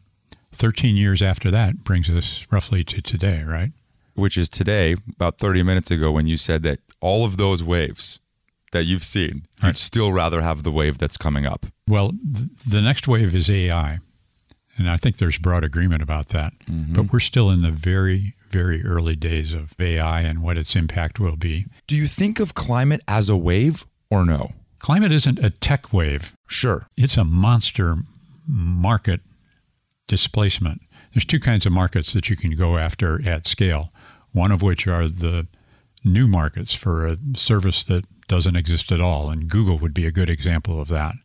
[0.54, 3.72] 13 years after that brings us roughly to today, right?
[4.16, 8.20] Which is today, about 30 minutes ago, when you said that all of those waves
[8.72, 9.70] that you've seen, right.
[9.70, 11.66] you'd still rather have the wave that's coming up.
[11.88, 14.00] Well, th- the next wave is AI.
[14.78, 16.54] And I think there's broad agreement about that.
[16.70, 16.94] Mm-hmm.
[16.94, 21.20] But we're still in the very, very early days of AI and what its impact
[21.20, 21.66] will be.
[21.88, 24.54] Do you think of climate as a wave or no?
[24.80, 26.34] Climate isn't a tech wave.
[26.48, 26.88] Sure.
[26.98, 27.98] It's a monster
[28.48, 29.22] market
[30.08, 30.82] displacement.
[31.14, 33.90] There's two kinds of markets that you can go after at scale,
[34.32, 35.48] one of which are the
[36.04, 39.30] new markets for a service that doesn't exist at all.
[39.30, 41.16] And Google would be a good example of that.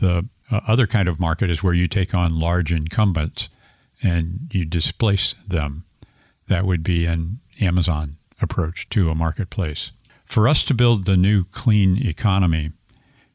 [0.00, 3.48] The uh, other kind of market is where you take on large incumbents
[4.02, 5.84] and you displace them.
[6.48, 9.92] That would be an Amazon approach to a marketplace.
[10.24, 12.72] For us to build the new clean economy,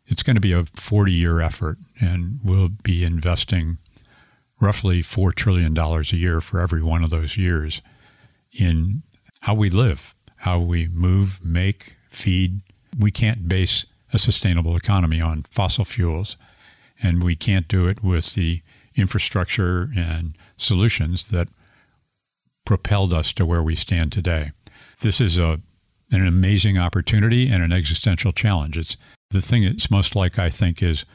[0.06, 3.78] it's going to be a 40 year effort, and we'll be investing
[4.60, 7.82] roughly $4 trillion a year for every one of those years
[8.52, 9.02] in
[9.42, 12.62] how we live, how we move, make, feed.
[12.98, 16.38] We can't base a sustainable economy on fossil fuels,
[17.02, 18.62] and we can't do it with the
[18.96, 21.48] infrastructure and solutions that
[22.66, 24.52] propelled us to where we stand today.
[25.02, 25.62] This is a
[26.12, 28.78] an amazing opportunity and an existential challenge.
[28.78, 28.98] It's
[29.30, 31.06] the thing it's most like, I think, is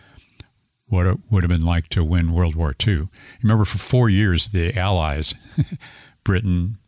[0.88, 3.08] what it would have been like to win World War II.
[3.42, 5.34] Remember, for four years, the Allies,
[6.24, 6.78] Britain,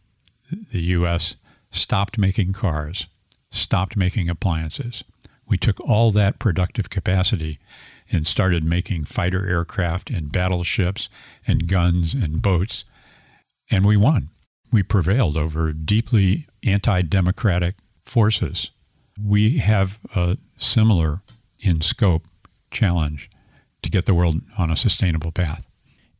[0.72, 1.36] the U.S.,
[1.70, 3.08] stopped making cars,
[3.50, 5.04] stopped making appliances.
[5.46, 7.58] We took all that productive capacity
[8.10, 11.08] and started making fighter aircraft and battleships
[11.46, 12.84] and guns and boats,
[13.70, 14.30] and we won.
[14.70, 18.70] We prevailed over deeply anti democratic forces.
[19.22, 21.22] We have a similar
[21.58, 22.26] in scope
[22.70, 23.30] challenge
[23.82, 25.66] to get the world on a sustainable path.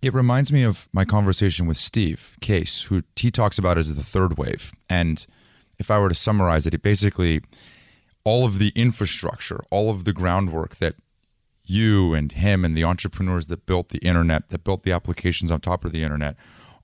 [0.00, 4.02] It reminds me of my conversation with Steve Case, who he talks about as the
[4.02, 4.72] third wave.
[4.88, 5.26] And
[5.78, 7.40] if I were to summarize it, it basically
[8.24, 10.94] all of the infrastructure, all of the groundwork that
[11.68, 15.60] you and him and the entrepreneurs that built the internet, that built the applications on
[15.60, 16.36] top of the internet,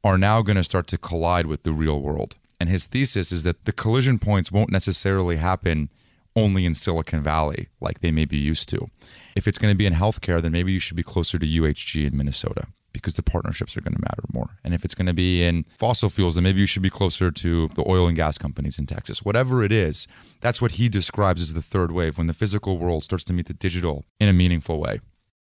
[0.02, 2.36] are now going to start to collide with the real world.
[2.60, 5.88] And his thesis is that the collision points won't necessarily happen
[6.36, 8.90] only in Silicon Valley like they may be used to.
[9.34, 12.06] If it's going to be in healthcare, then maybe you should be closer to UHG
[12.06, 14.56] in Minnesota because the partnerships are going to matter more.
[14.64, 17.30] And if it's going to be in fossil fuels, then maybe you should be closer
[17.30, 19.22] to the oil and gas companies in Texas.
[19.22, 20.08] Whatever it is,
[20.40, 23.46] that's what he describes as the third wave when the physical world starts to meet
[23.46, 25.00] the digital in a meaningful way.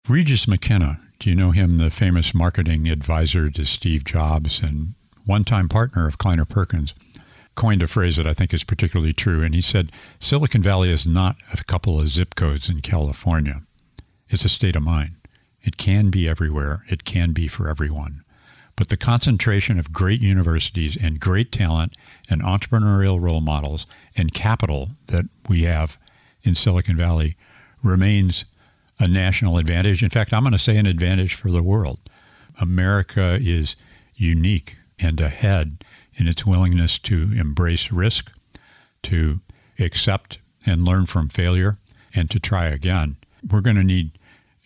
[0.07, 4.93] Regis McKenna, do you know him, the famous marketing advisor to Steve Jobs and
[5.25, 6.95] one time partner of Kleiner Perkins?
[7.59, 9.43] coined a phrase that I think is particularly true.
[9.43, 13.63] And he said, Silicon Valley is not a couple of zip codes in California,
[14.29, 15.18] it's a state of mind.
[15.69, 18.23] It can be everywhere, it can be for everyone.
[18.75, 21.95] But the concentration of great universities and great talent
[22.27, 23.85] and entrepreneurial role models
[24.17, 25.99] and capital that we have
[26.41, 27.37] in Silicon Valley
[27.83, 28.45] remains
[28.97, 30.01] a national advantage.
[30.01, 31.99] In fact, I'm going to say an advantage for the world.
[32.59, 33.75] America is
[34.15, 35.83] unique and ahead
[36.15, 38.31] in its willingness to embrace risk,
[39.03, 39.39] to
[39.77, 41.77] accept and learn from failure,
[42.15, 43.17] and to try again.
[43.47, 44.17] We're going to need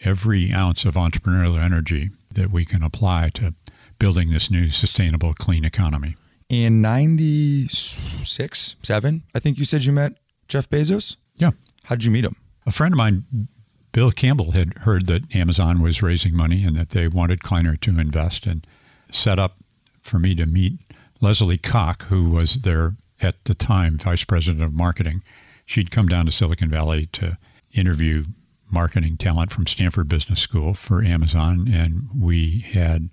[0.04, 3.54] every ounce of entrepreneurial energy that we can apply to
[4.00, 6.16] building this new sustainable, clean economy.
[6.50, 10.14] In 96, 7, I think you said you met
[10.48, 11.18] Jeff Bezos?
[11.38, 11.52] Yeah.
[11.86, 12.36] How'd you meet him?
[12.66, 13.48] A friend of mine,
[13.92, 18.00] Bill Campbell, had heard that Amazon was raising money and that they wanted Kleiner to
[18.00, 18.66] invest and
[19.12, 19.58] set up
[20.02, 20.80] for me to meet
[21.22, 25.24] Leslie Koch, who was their, at the time, vice president of marketing.
[25.66, 27.38] She'd come down to Silicon Valley to
[27.72, 28.26] interview
[28.74, 33.10] marketing talent from Stanford Business School for Amazon, and we had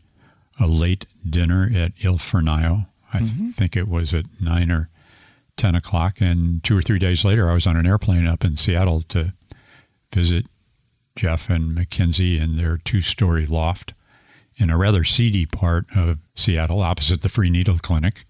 [0.59, 2.87] a late dinner at Il Fornaio.
[3.13, 3.51] I mm-hmm.
[3.51, 4.89] think it was at nine or
[5.57, 8.57] ten o'clock, and two or three days later, I was on an airplane up in
[8.57, 9.35] Seattle to
[10.13, 10.47] visit
[11.15, 13.93] Jeff and MacKenzie in their two-story loft
[14.57, 18.25] in a rather seedy part of Seattle, opposite the Free Needle Clinic.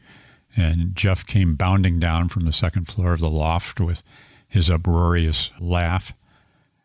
[0.57, 4.03] And Jeff came bounding down from the second floor of the loft with
[4.49, 6.12] his uproarious laugh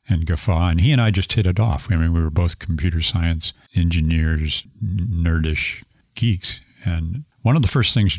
[0.07, 0.69] and guffaw.
[0.69, 1.91] And he and I just hit it off.
[1.91, 5.83] I mean, we were both computer science engineers, nerdish
[6.15, 6.61] geeks.
[6.83, 8.17] And one of the first things,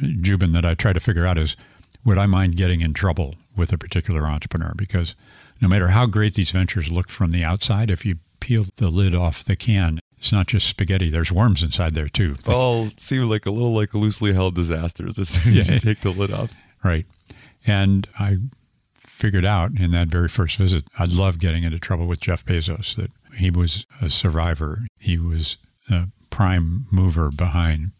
[0.00, 1.56] Joubin, that I try to figure out is
[2.04, 4.72] would I mind getting in trouble with a particular entrepreneur?
[4.76, 5.14] Because
[5.60, 9.14] no matter how great these ventures look from the outside, if you peel the lid
[9.14, 11.10] off the can, it's not just spaghetti.
[11.10, 12.34] There's worms inside there too.
[12.46, 16.00] All seem like a little like loosely held disasters as soon as yeah, you take
[16.00, 16.54] the lid off.
[16.84, 17.06] Right.
[17.66, 18.38] And I
[19.22, 22.96] figured out in that very first visit, I'd love getting into trouble with Jeff Bezos,
[22.96, 24.80] that he was a survivor.
[24.98, 25.58] He was
[25.88, 27.92] a prime mover behind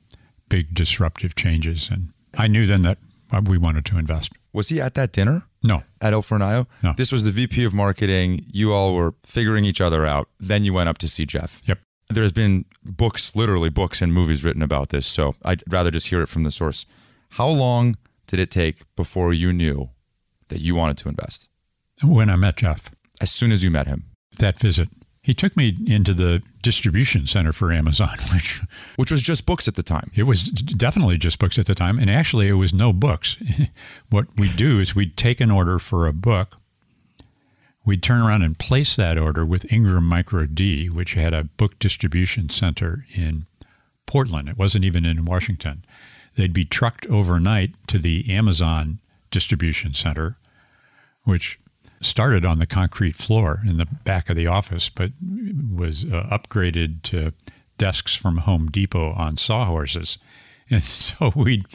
[0.49, 1.89] big disruptive changes.
[1.93, 2.99] And I knew then that
[3.47, 4.33] we wanted to invest.
[4.53, 5.45] Was he at that dinner?
[5.63, 5.85] No.
[6.01, 6.67] At El Fornaio?
[6.83, 6.93] No.
[6.97, 8.45] This was the VP of marketing.
[8.51, 10.29] You all were figuring each other out.
[10.41, 11.63] Then you went up to see Jeff.
[11.67, 11.79] Yep.
[12.09, 15.07] There's been books, literally books and movies written about this.
[15.07, 16.85] So I'd rather just hear it from the source.
[17.31, 19.91] How long did it take before you knew
[20.53, 21.49] that you wanted to invest?
[22.03, 22.91] When I met Jeff.
[23.21, 24.05] As soon as you met him.
[24.39, 24.89] That visit.
[25.23, 28.61] He took me into the distribution center for Amazon, which
[28.97, 30.11] which was just books at the time.
[30.15, 33.39] It was definitely just books at the time, and actually it was no books.
[34.11, 36.57] what we do is we'd take an order for a book,
[37.85, 41.79] we'd turn around and place that order with Ingram Micro D, which had a book
[41.79, 43.47] distribution center in
[44.07, 44.49] Portland.
[44.49, 45.85] It wasn't even in Washington.
[46.35, 48.99] They'd be trucked overnight to the Amazon
[49.31, 50.37] distribution center,
[51.25, 51.59] which
[52.01, 55.13] started on the concrete floor in the back of the office, but
[55.75, 57.33] was uh, upgraded to
[57.79, 60.19] desks from Home Depot on sawhorses.
[60.71, 61.67] And so we'd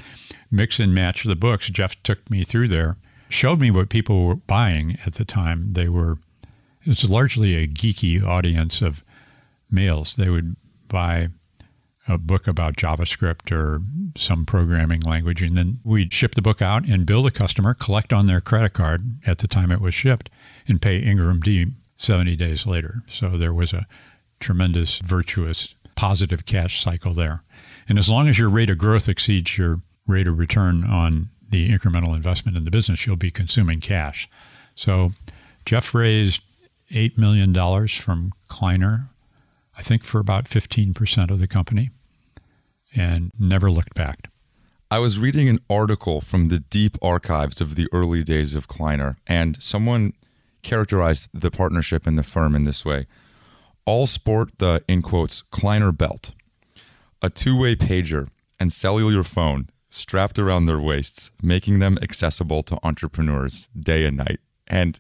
[0.50, 1.70] mix and match the books.
[1.70, 2.98] Jeff took me through there,
[3.30, 5.74] showed me what people were buying at the time.
[5.74, 6.18] They were,
[6.82, 9.04] it was largely a geeky audience of
[9.70, 10.16] males.
[10.16, 10.56] They would
[10.88, 11.28] buy
[12.08, 13.82] a book about JavaScript or
[14.16, 18.14] some programming language, and then we'd ship the book out and bill the customer, collect
[18.14, 20.30] on their credit card at the time it was shipped,
[20.68, 21.68] and pay Ingram D
[21.98, 23.04] 70 days later.
[23.08, 23.88] So there was a
[24.40, 27.42] tremendous, virtuous, positive cash cycle there.
[27.90, 31.70] And as long as your rate of growth exceeds your rate of return on the
[31.70, 34.30] incremental investment in the business, you'll be consuming cash.
[34.76, 35.12] So
[35.66, 36.42] Jeff raised
[36.92, 37.54] $8 million
[37.88, 39.10] from Kleiner,
[39.78, 41.92] I think for about 15% of the company
[42.98, 44.30] and never looked back.
[44.90, 49.18] I was reading an article from the deep archives of the early days of Kleiner,
[49.28, 50.14] and someone
[50.64, 53.06] characterized the partnership and the firm in this way.
[53.86, 56.34] All sport the, in quotes, Kleiner belt,
[57.22, 58.30] a two way pager
[58.60, 64.40] and cellular phone strapped around their waists, making them accessible to entrepreneurs day and night.
[64.68, 65.00] And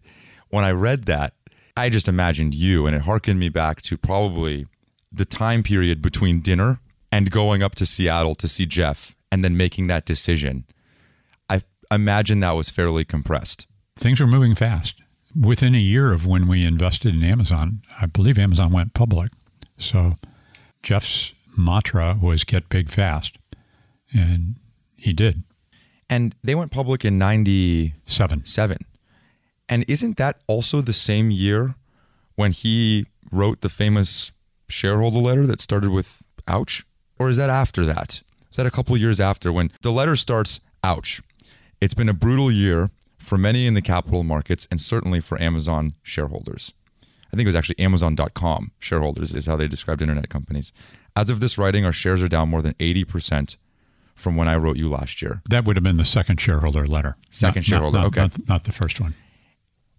[0.49, 1.33] when I read that,
[1.75, 4.67] I just imagined you, and it harkened me back to probably
[5.11, 6.79] the time period between dinner
[7.11, 10.65] and going up to Seattle to see Jeff and then making that decision.
[11.49, 13.67] I imagine that was fairly compressed.
[13.95, 15.01] Things were moving fast.
[15.39, 19.31] Within a year of when we invested in Amazon, I believe Amazon went public.
[19.77, 20.15] So
[20.83, 23.37] Jeff's mantra was get big fast.
[24.13, 24.55] And
[24.95, 25.43] he did.
[26.09, 28.45] And they went public in 97.
[28.45, 28.77] Seven.
[29.69, 31.75] And isn't that also the same year
[32.35, 34.31] when he wrote the famous
[34.69, 36.85] shareholder letter that started with ouch?
[37.19, 38.21] Or is that after that?
[38.51, 41.21] Is that a couple years after when the letter starts, ouch.
[41.79, 45.93] It's been a brutal year for many in the capital markets and certainly for Amazon
[46.01, 46.73] shareholders.
[47.01, 50.71] I think it was actually Amazon.com shareholders, is how they described internet companies.
[51.15, 53.57] As of this writing, our shares are down more than 80%
[54.15, 55.41] from when I wrote you last year.
[55.49, 57.17] That would have been the second shareholder letter.
[57.29, 58.21] Second not, shareholder, not, okay.
[58.21, 59.13] Not, not the first one.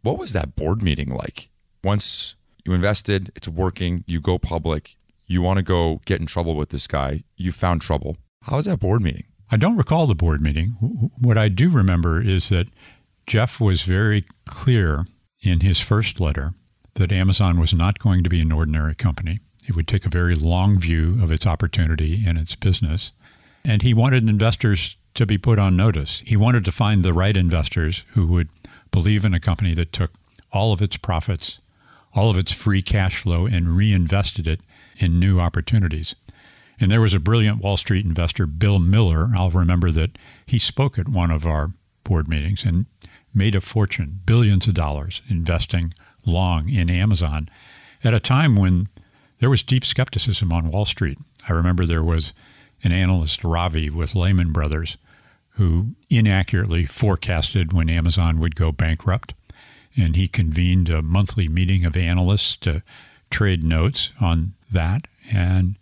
[0.02, 1.50] What was that board meeting like?
[1.84, 4.96] Once you invested, it's working, you go public,
[5.28, 7.22] you want to go get in trouble with this guy.
[7.36, 8.16] You found trouble.
[8.42, 9.24] How was that board meeting?
[9.50, 10.70] I don't recall the board meeting.
[11.20, 12.68] What I do remember is that
[13.26, 15.06] Jeff was very clear
[15.42, 16.54] in his first letter
[16.94, 19.40] that Amazon was not going to be an ordinary company.
[19.68, 23.12] It would take a very long view of its opportunity and its business.
[23.64, 26.22] And he wanted investors to be put on notice.
[26.24, 28.48] He wanted to find the right investors who would
[28.90, 30.12] believe in a company that took
[30.52, 31.58] all of its profits,
[32.14, 34.60] all of its free cash flow, and reinvested it
[34.98, 36.14] in new opportunities.
[36.80, 39.30] And there was a brilliant Wall Street investor, Bill Miller.
[39.36, 41.72] I'll remember that he spoke at one of our
[42.04, 42.86] board meetings and
[43.34, 45.92] made a fortune, billions of dollars, investing
[46.24, 47.48] long in Amazon
[48.04, 48.88] at a time when
[49.38, 51.18] there was deep skepticism on Wall Street.
[51.48, 52.32] I remember there was
[52.82, 54.96] an analyst, Ravi, with Lehman Brothers,
[55.50, 59.34] who inaccurately forecasted when Amazon would go bankrupt.
[59.96, 62.82] And he convened a monthly meeting of analysts to
[63.30, 65.06] trade notes on that.
[65.32, 65.76] And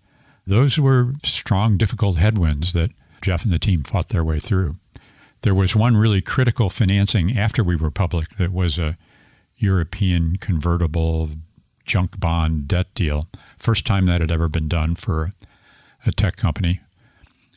[0.47, 4.77] those were strong, difficult headwinds that Jeff and the team fought their way through.
[5.43, 8.97] There was one really critical financing after we were public that was a
[9.57, 11.31] European convertible
[11.85, 13.29] junk bond debt deal.
[13.57, 15.33] First time that had ever been done for
[16.05, 16.81] a tech company.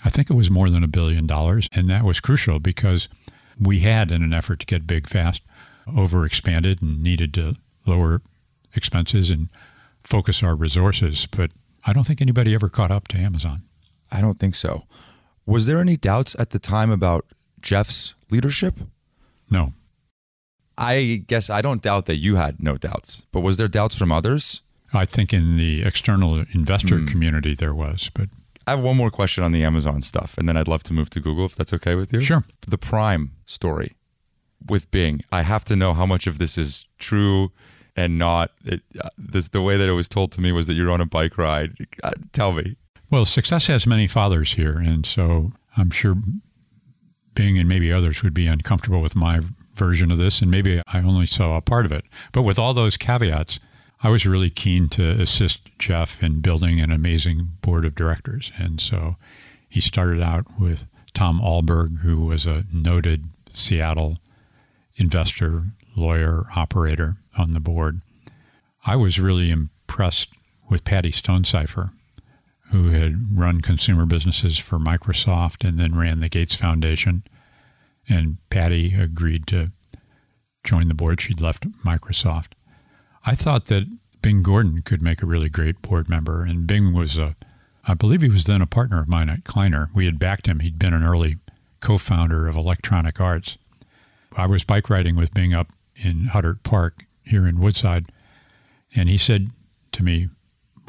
[0.04, 1.68] I think it was more than a billion dollars.
[1.72, 3.10] And that was crucial because
[3.60, 5.42] we had, in an effort to get big fast,
[5.88, 7.56] overexpanded and needed to
[7.86, 8.22] lower
[8.76, 9.50] expenses and
[10.04, 11.28] focus our resources.
[11.28, 11.52] But
[11.86, 13.64] I don't think anybody ever caught up to Amazon.
[14.12, 14.84] I don't think so.
[15.46, 17.26] Was there any doubts at the time about
[17.62, 18.80] Jeff's leadership?
[19.50, 19.74] No.
[20.78, 24.12] I guess I don't doubt that you had no doubts, but was there doubts from
[24.12, 24.62] others?
[24.94, 27.08] I think in the external investor mm.
[27.08, 28.30] community there was, but
[28.66, 31.10] I have one more question on the Amazon stuff, and then I'd love to move
[31.12, 32.22] to Google if that's okay with you.
[32.22, 32.46] Sure.
[32.68, 33.96] The Prime story
[34.68, 35.22] with Bing.
[35.32, 37.52] I have to know how much of this is true
[38.00, 38.52] and not.
[38.64, 41.02] It, uh, this the way that it was told to me was that you're on
[41.02, 41.76] a bike ride.
[42.02, 42.78] Uh, tell me.
[43.10, 46.16] Well, success has many fathers here, and so I'm sure
[47.34, 49.42] Bing and maybe others would be uncomfortable with my
[49.74, 52.06] version of this, and maybe I only saw a part of it.
[52.32, 53.60] But with all those caveats,
[54.02, 58.52] I was really keen to assist Jeff in building an amazing board of directors.
[58.58, 59.18] And so
[59.68, 64.20] he started out with Tom Alberg, who was a noted Seattle
[64.96, 65.64] investor,
[66.00, 68.02] lawyer, operator on the board.
[68.86, 70.30] I was really impressed
[70.70, 71.92] with Patty Stonesifer,
[72.72, 77.24] who had run consumer businesses for Microsoft and then ran the Gates Foundation.
[78.08, 79.72] And Patty agreed to
[80.64, 81.22] join the board.
[81.22, 82.54] She'd left Microsoft.
[83.26, 83.86] I thought that
[84.22, 86.44] Bing Gordon could make a really great board member.
[86.44, 87.36] And Bing was a,
[87.86, 89.90] I believe he was then a partner of mine at Kleiner.
[89.94, 90.60] We had backed him.
[90.60, 91.38] He'd been an early
[91.80, 93.58] co founder of Electronic Arts.
[94.36, 95.70] I was bike riding with Bing up
[96.00, 98.06] in Huddart Park here in Woodside.
[98.96, 99.50] And he said
[99.92, 100.30] to me,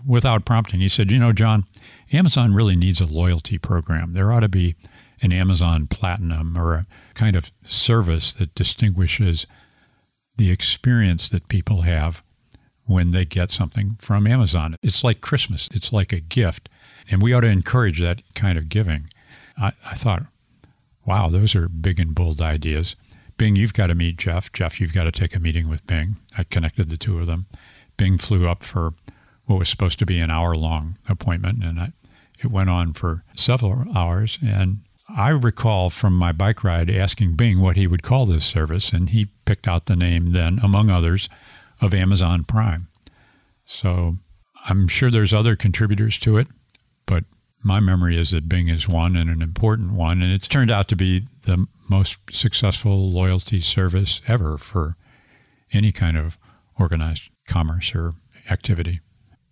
[0.07, 1.65] without prompting, he said, You know, John,
[2.13, 4.13] Amazon really needs a loyalty program.
[4.13, 4.75] There ought to be
[5.23, 9.47] an Amazon Platinum or a kind of service that distinguishes
[10.37, 12.23] the experience that people have
[12.87, 14.75] when they get something from Amazon.
[14.83, 16.69] It's like Christmas, it's like a gift.
[17.11, 19.11] And we ought to encourage that kind of giving.
[19.61, 20.23] I, I thought,
[21.05, 22.97] wow, those are big and bold ideas.
[23.41, 24.53] Bing, you've got to meet Jeff.
[24.53, 26.17] Jeff, you've got to take a meeting with Bing.
[26.37, 27.47] I connected the two of them.
[27.97, 28.93] Bing flew up for
[29.47, 31.93] what was supposed to be an hour long appointment, and I,
[32.39, 34.39] it went on for several hours.
[34.47, 38.93] And I recall from my bike ride asking Bing what he would call this service,
[38.93, 41.31] and he picked out the name then, among others,
[41.81, 42.89] of Amazon Prime.
[43.65, 44.17] So
[44.67, 46.49] I'm sure there's other contributors to it,
[47.07, 47.25] but
[47.63, 50.89] my memory is that Bing is one and an important one, and it's turned out
[50.89, 54.97] to be the most successful loyalty service ever for
[55.73, 56.39] any kind of
[56.79, 58.15] organized commerce or
[58.49, 59.01] activity.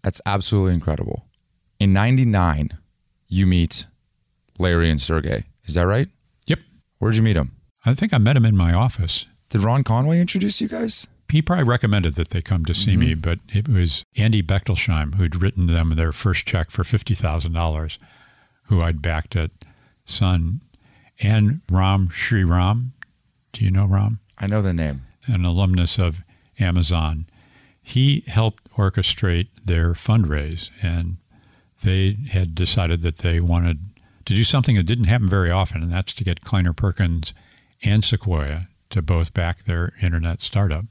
[0.03, 1.27] That's absolutely incredible.
[1.79, 2.79] In 99,
[3.29, 3.87] you meet
[4.59, 5.45] Larry and Sergey.
[5.65, 6.09] Is that right?
[6.47, 6.61] Yep.
[6.99, 7.57] Where'd you meet them?
[7.85, 9.27] I think I met him in my office.
[9.51, 11.07] Did Ron Conway introduce you guys?
[11.31, 13.01] He probably recommended that they come to see mm-hmm.
[13.01, 17.99] me, but it was Andy Bechtolsheim who'd written them their first check for $50,000,
[18.64, 19.51] who I'd backed at
[20.05, 20.62] Sun
[21.20, 22.93] and Ram Shriram.
[23.53, 24.20] Do you know Ram?
[24.39, 25.03] I know the name.
[25.26, 26.22] An alumnus of
[26.59, 27.26] Amazon.
[27.83, 31.18] He helped orchestrate their fundraise, and
[31.83, 33.79] they had decided that they wanted
[34.24, 37.35] to do something that didn't happen very often, and that's to get Kleiner Perkins
[37.83, 40.85] and Sequoia to both back their internet startup.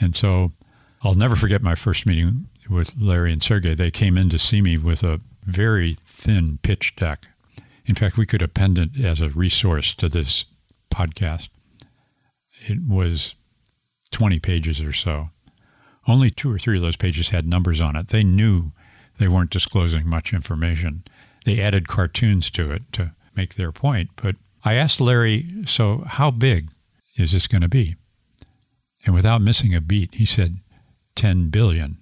[0.00, 0.52] And so
[1.02, 3.74] I'll never forget my first meeting with Larry and Sergey.
[3.74, 7.26] They came in to see me with a very thin pitch deck
[7.86, 10.44] in fact, we could append it as a resource to this
[10.90, 11.48] podcast.
[12.66, 13.34] It was
[14.10, 15.30] 20 pages or so.
[16.08, 18.08] Only two or three of those pages had numbers on it.
[18.08, 18.72] They knew
[19.18, 21.04] they weren't disclosing much information.
[21.44, 24.10] They added cartoons to it to make their point.
[24.16, 26.70] But I asked Larry, so how big
[27.16, 27.94] is this going to be?
[29.06, 30.58] And without missing a beat, he said,
[31.14, 31.98] 10 billion.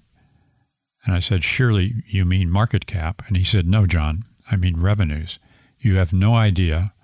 [1.05, 3.22] And I said, surely you mean market cap?
[3.28, 5.38] And he said, no, John, I mean revenues.
[5.78, 6.94] You have no idea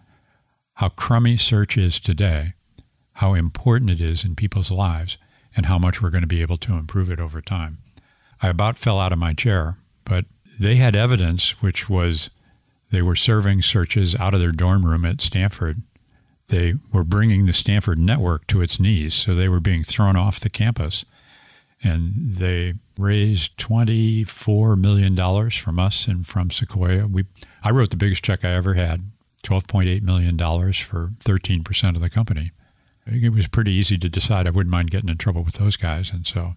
[0.74, 2.54] how crummy search is today,
[3.16, 5.18] how important it is in people's lives
[5.54, 7.78] and how much we're going to be able to improve it over time.
[8.40, 10.24] I about fell out of my chair, but
[10.58, 12.30] they had evidence, which was
[12.90, 15.82] they were serving searches out of their dorm room at Stanford.
[16.50, 20.40] They were bringing the Stanford network to its knees, so they were being thrown off
[20.40, 21.04] the campus.
[21.82, 27.06] And they raised $24 million from us and from Sequoia.
[27.06, 27.24] We,
[27.62, 29.04] I wrote the biggest check I ever had,
[29.44, 32.50] $12.8 million for 13% of the company.
[33.06, 36.10] It was pretty easy to decide I wouldn't mind getting in trouble with those guys.
[36.10, 36.56] And so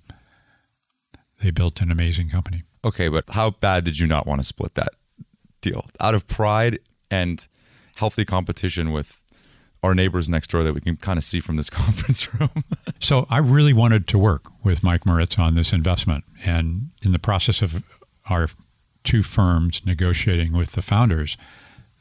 [1.41, 2.64] they built an amazing company.
[2.84, 4.89] Okay, but how bad did you not want to split that
[5.62, 5.86] deal?
[6.00, 6.80] Out of pride
[7.12, 7.48] and
[7.96, 9.23] healthy competition with
[9.84, 12.50] our neighbors next door that we can kind of see from this conference room.
[13.00, 16.24] so I really wanted to work with Mike Moritz on this investment.
[16.44, 17.84] And in the process of
[18.30, 18.50] our
[19.04, 21.38] two firms negotiating with the founders,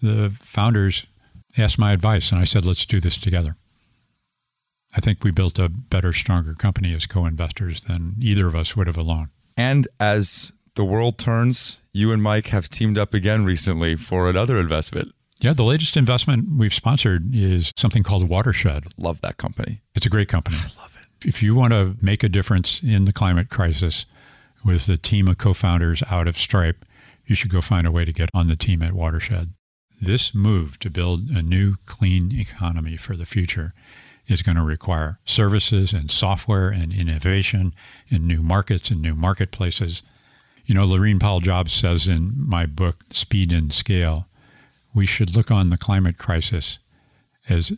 [0.01, 1.07] the founders
[1.59, 3.57] asked my advice, and I said, let's do this together.
[4.95, 8.77] I think we built a better, stronger company as co investors than either of us
[8.77, 9.31] would have alone.
[9.57, 14.59] And as the world turns, you and Mike have teamed up again recently for another
[14.61, 15.13] investment.
[15.43, 18.85] Yeah, the latest investment we've sponsored is something called Watershed.
[18.97, 19.81] Love that company.
[19.93, 20.57] It's a great company.
[20.57, 21.27] I love it.
[21.29, 24.07] If you want to make a difference in the climate crisis
[24.65, 26.85] with a team of co founders out of Stripe,
[27.27, 29.53] you should go find a way to get on the team at Watershed.
[30.01, 33.75] This move to build a new clean economy for the future
[34.29, 37.75] is going to require services and software and innovation
[38.07, 40.05] in new markets and new marketplaces.
[40.67, 44.29] You know, Laurene Powell Jobs says in my book, Speed and Scale,
[44.95, 46.79] we should look on the climate crisis
[47.49, 47.73] as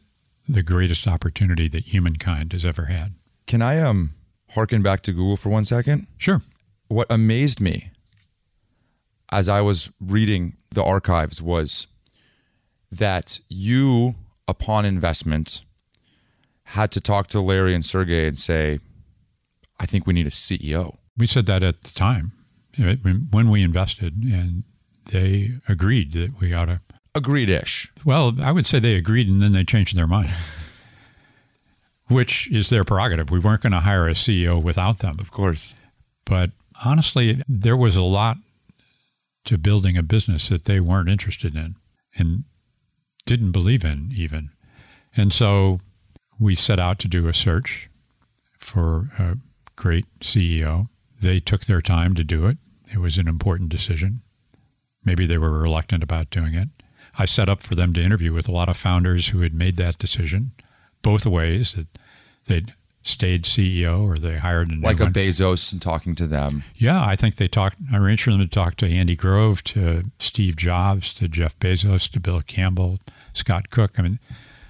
[0.48, 3.14] the greatest opportunity that humankind has ever had.
[3.46, 4.14] Can I um
[4.50, 6.06] harken back to Google for one second?
[6.18, 6.42] Sure.
[6.88, 7.90] What amazed me
[9.32, 11.86] as I was reading the archives was
[12.90, 14.14] that you,
[14.46, 15.64] upon investment,
[16.68, 18.78] had to talk to Larry and Sergey and say,
[19.80, 20.96] I think we need a CEO.
[21.16, 22.32] We said that at the time
[22.76, 24.64] when we invested, and
[25.06, 26.80] they agreed that we ought to.
[27.14, 27.92] Agreed ish.
[28.04, 30.30] Well, I would say they agreed and then they changed their mind,
[32.08, 33.30] which is their prerogative.
[33.30, 35.16] We weren't going to hire a CEO without them.
[35.20, 35.74] Of course.
[36.24, 36.50] But
[36.84, 38.38] honestly, there was a lot
[39.44, 41.76] to building a business that they weren't interested in
[42.16, 42.44] and
[43.26, 44.50] didn't believe in, even.
[45.16, 45.78] And so
[46.40, 47.88] we set out to do a search
[48.58, 49.36] for a
[49.76, 50.88] great CEO.
[51.20, 52.58] They took their time to do it.
[52.92, 54.22] It was an important decision.
[55.04, 56.68] Maybe they were reluctant about doing it.
[57.18, 59.76] I set up for them to interview with a lot of founders who had made
[59.76, 60.52] that decision
[61.02, 61.86] both ways that
[62.46, 65.08] they'd stayed CEO or they hired a like one.
[65.08, 66.64] a Bezos and talking to them.
[66.74, 67.76] Yeah, I think they talked.
[67.92, 72.10] I arranged for them to talk to Andy Grove, to Steve Jobs, to Jeff Bezos,
[72.12, 72.98] to Bill Campbell,
[73.34, 73.98] Scott Cook.
[73.98, 74.18] I mean,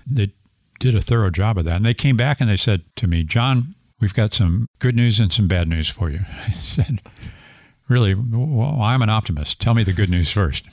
[0.05, 0.33] they
[0.81, 1.77] did a thorough job of that.
[1.77, 5.21] And they came back and they said to me, John, we've got some good news
[5.21, 6.21] and some bad news for you.
[6.49, 7.01] I said,
[7.89, 8.15] Really?
[8.15, 9.61] Well, I'm an optimist.
[9.61, 10.65] Tell me the good news first.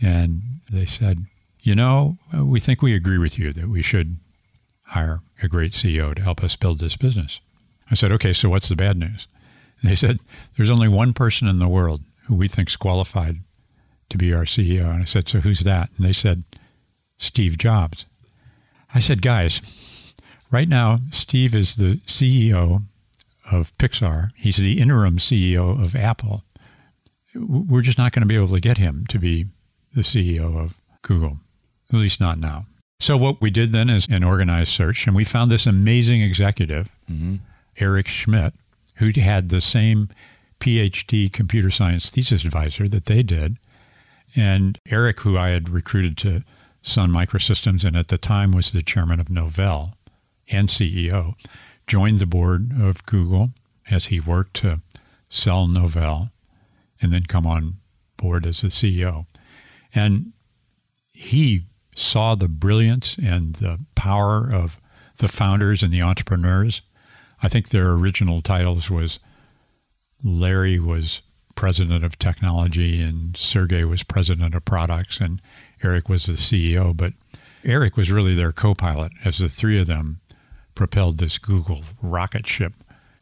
[0.00, 1.26] And they said,
[1.60, 4.18] You know, uh, we think we agree with you that we should
[4.86, 7.40] hire a great CEO to help us build this business.
[7.90, 9.26] I said, Okay, so what's the bad news?
[9.80, 10.20] And they said,
[10.56, 13.36] There's only one person in the world who we think's qualified
[14.08, 14.92] to be our CEO.
[14.92, 15.90] And I said, So who's that?
[15.96, 16.44] And they said,
[17.20, 18.06] Steve Jobs.
[18.94, 20.14] I said, guys,
[20.50, 22.84] right now, Steve is the CEO
[23.50, 24.30] of Pixar.
[24.36, 26.44] He's the interim CEO of Apple.
[27.34, 29.46] We're just not going to be able to get him to be
[29.94, 31.38] the CEO of Google,
[31.92, 32.66] at least not now.
[33.00, 36.90] So, what we did then is an organized search, and we found this amazing executive,
[37.10, 37.36] mm-hmm.
[37.78, 38.52] Eric Schmidt,
[38.96, 40.10] who had the same
[40.60, 43.56] PhD computer science thesis advisor that they did.
[44.36, 46.44] And Eric, who I had recruited to
[46.82, 49.94] Sun Microsystems, and at the time was the chairman of Novell
[50.50, 51.34] and CEO,
[51.86, 53.50] joined the board of Google
[53.90, 54.80] as he worked to
[55.28, 56.30] sell Novell
[57.00, 57.76] and then come on
[58.16, 59.26] board as the CEO.
[59.94, 60.32] And
[61.12, 64.80] he saw the brilliance and the power of
[65.18, 66.82] the founders and the entrepreneurs.
[67.42, 69.18] I think their original titles was
[70.22, 71.22] Larry was
[71.54, 75.42] president of technology and Sergey was president of products and
[75.82, 77.12] Eric was the CEO, but
[77.64, 80.20] Eric was really their co pilot as the three of them
[80.74, 82.72] propelled this Google rocket ship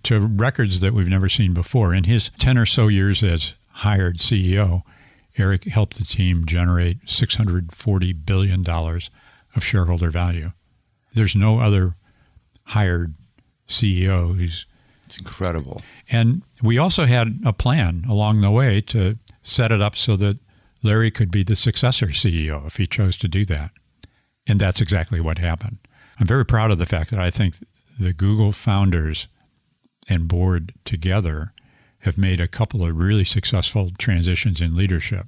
[0.04, 1.92] to records that we've never seen before.
[1.92, 4.82] In his 10 or so years as hired CEO,
[5.38, 10.52] Eric helped the team generate $640 billion of shareholder value.
[11.14, 11.96] There's no other
[12.64, 13.14] hired
[13.66, 14.66] CEO who's.
[15.04, 15.80] It's incredible.
[16.10, 20.38] And we also had a plan along the way to set it up so that
[20.82, 23.70] Larry could be the successor CEO if he chose to do that.
[24.46, 25.78] And that's exactly what happened.
[26.20, 27.56] I'm very proud of the fact that I think
[27.98, 29.28] the Google founders
[30.08, 31.52] and board together
[32.00, 35.26] have made a couple of really successful transitions in leadership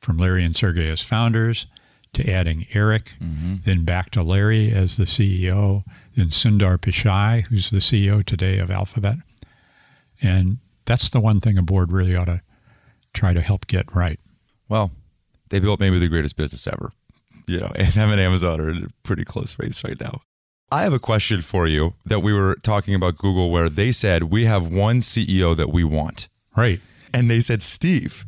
[0.00, 1.66] from Larry and Sergey as founders
[2.14, 3.56] to adding Eric, mm-hmm.
[3.64, 5.84] then back to Larry as the CEO,
[6.16, 9.16] then Sundar Pichai, who's the CEO today of Alphabet.
[10.22, 12.42] And that's the one thing a board really ought to
[13.12, 14.18] try to help get right.
[14.68, 14.90] Well,
[15.50, 16.92] they built maybe the greatest business ever.
[17.46, 20.22] You know, and them and Amazon are in a pretty close race right now.
[20.70, 24.24] I have a question for you that we were talking about Google where they said
[24.24, 26.28] we have one CEO that we want.
[26.56, 26.80] Right.
[27.14, 28.26] And they said Steve.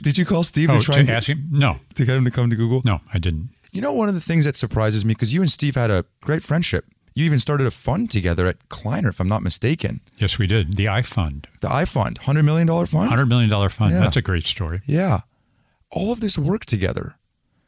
[0.00, 1.48] Did you call Steve oh, to try to and ask him?
[1.50, 1.80] No.
[1.94, 2.82] To get him to come to Google?
[2.84, 3.50] No, I didn't.
[3.72, 6.04] You know, one of the things that surprises me because you and Steve had a
[6.20, 6.84] great friendship.
[7.14, 10.00] You even started a fund together at Kleiner, if I'm not mistaken.
[10.16, 10.76] Yes, we did.
[10.76, 11.46] The iFund.
[11.60, 13.10] The iFund, $100 million fund?
[13.10, 13.92] $100 million fund.
[13.92, 13.98] Yeah.
[14.00, 14.80] That's a great story.
[14.86, 15.20] Yeah.
[15.90, 17.16] All of this work together,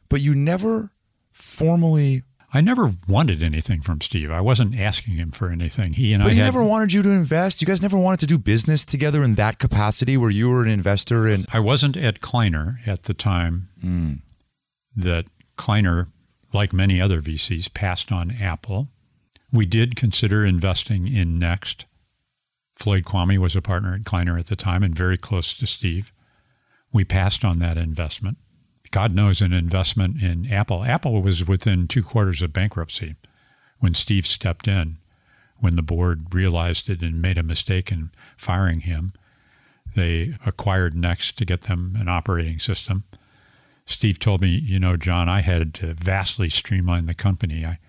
[0.07, 0.91] but you never
[1.33, 2.23] formally
[2.55, 4.29] I never wanted anything from Steve.
[4.29, 5.93] I wasn't asking him for anything.
[5.93, 6.33] He and but I.
[6.33, 7.61] he had, never wanted you to invest.
[7.61, 10.69] You guys never wanted to do business together in that capacity, where you were an
[10.69, 11.47] investor in.
[11.51, 14.19] I wasn't at Kleiner at the time mm.
[14.95, 15.25] that
[15.55, 16.09] Kleiner,
[16.53, 18.89] like many other VCs, passed on Apple.
[19.51, 21.85] We did consider investing in Next.
[22.75, 26.11] Floyd Kvamme was a partner at Kleiner at the time and very close to Steve.
[26.91, 28.37] We passed on that investment.
[28.93, 30.83] God knows, an investment in Apple.
[30.83, 33.15] Apple was within two quarters of bankruptcy
[33.79, 34.97] when Steve stepped in,
[35.59, 39.11] when the board realized it and made a mistake in firing him.
[39.95, 43.03] They acquired Next to get them an operating system.
[43.87, 47.65] Steve told me, you know, John, I had to vastly streamline the company.
[47.65, 47.79] I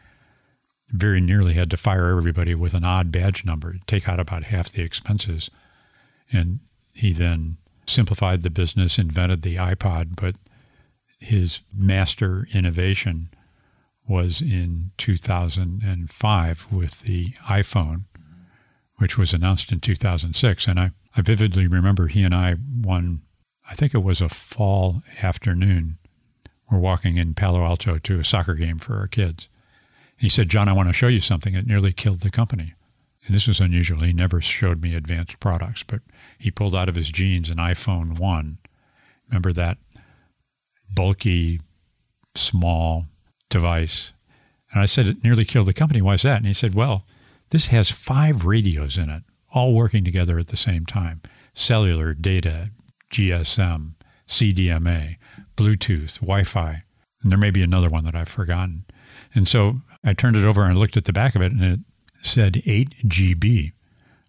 [0.88, 4.70] very nearly had to fire everybody with an odd badge number, take out about half
[4.70, 5.50] the expenses.
[6.32, 6.60] And
[6.94, 10.36] he then simplified the business, invented the iPod, but
[11.24, 13.30] his master innovation
[14.06, 18.04] was in 2005 with the iPhone,
[18.96, 20.66] which was announced in 2006.
[20.66, 23.22] And I, I vividly remember he and I one,
[23.68, 25.98] I think it was a fall afternoon.
[26.70, 29.48] We're walking in Palo Alto to a soccer game for our kids.
[30.18, 31.54] He said, John, I want to show you something.
[31.54, 32.74] It nearly killed the company.
[33.26, 34.00] And this was unusual.
[34.00, 36.00] He never showed me advanced products, but
[36.38, 38.58] he pulled out of his jeans an iPhone 1.
[39.28, 39.78] Remember that
[40.94, 41.60] bulky,
[42.34, 43.06] small
[43.50, 44.12] device.
[44.72, 46.02] And I said, it nearly killed the company.
[46.02, 46.38] Why is that?
[46.38, 47.06] And he said, well,
[47.50, 49.22] this has five radios in it,
[49.52, 51.22] all working together at the same time
[51.56, 52.70] cellular, data,
[53.12, 53.92] GSM,
[54.26, 55.16] CDMA,
[55.56, 56.82] Bluetooth, Wi Fi.
[57.22, 58.84] And there may be another one that I've forgotten.
[59.34, 61.80] And so I turned it over and looked at the back of it, and it
[62.22, 63.72] said 8 GB.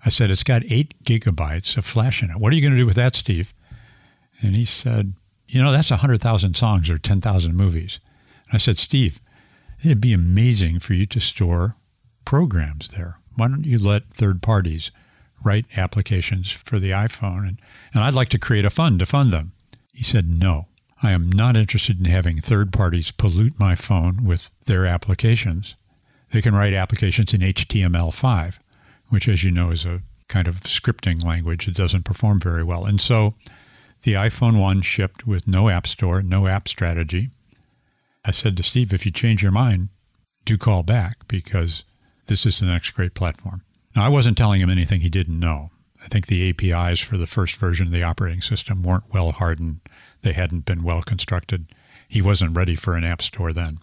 [0.05, 2.37] I said, It's got 8 gigabytes of flash in it.
[2.37, 3.53] What are you going to do with that, Steve?
[4.41, 5.13] And he said,
[5.55, 8.01] you know, that's 100,000 songs or 10,000 movies.
[8.47, 9.21] And I said, Steve,
[9.79, 11.77] it'd be amazing for you to store
[12.25, 13.19] programs there.
[13.37, 14.91] Why don't you let third parties
[15.45, 17.47] write applications for the iPhone?
[17.47, 17.61] And,
[17.93, 19.53] and I'd like to create a fund to fund them.
[19.93, 20.67] He said, No,
[21.01, 25.77] I am not interested in having third parties pollute my phone with their applications.
[26.31, 28.59] They can write applications in HTML5,
[29.07, 32.83] which, as you know, is a kind of scripting language that doesn't perform very well.
[32.83, 33.35] And so
[34.05, 37.31] the iPhone 1 shipped with no app store, no app strategy.
[38.23, 39.89] I said to Steve, if you change your mind,
[40.45, 41.83] do call back because
[42.27, 43.63] this is the next great platform.
[43.95, 45.71] Now, I wasn't telling him anything he didn't know.
[46.03, 49.79] I think the APIs for the first version of the operating system weren't well hardened.
[50.21, 51.65] They hadn't been well constructed.
[52.07, 53.79] He wasn't ready for an app store then.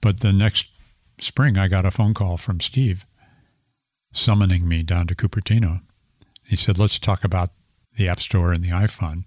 [0.00, 0.66] But the next
[1.20, 3.04] spring, I got a phone call from Steve
[4.12, 5.82] summoning me down to Cupertino.
[6.42, 7.50] He said, Let's talk about
[7.96, 9.24] the App Store and the iPhone.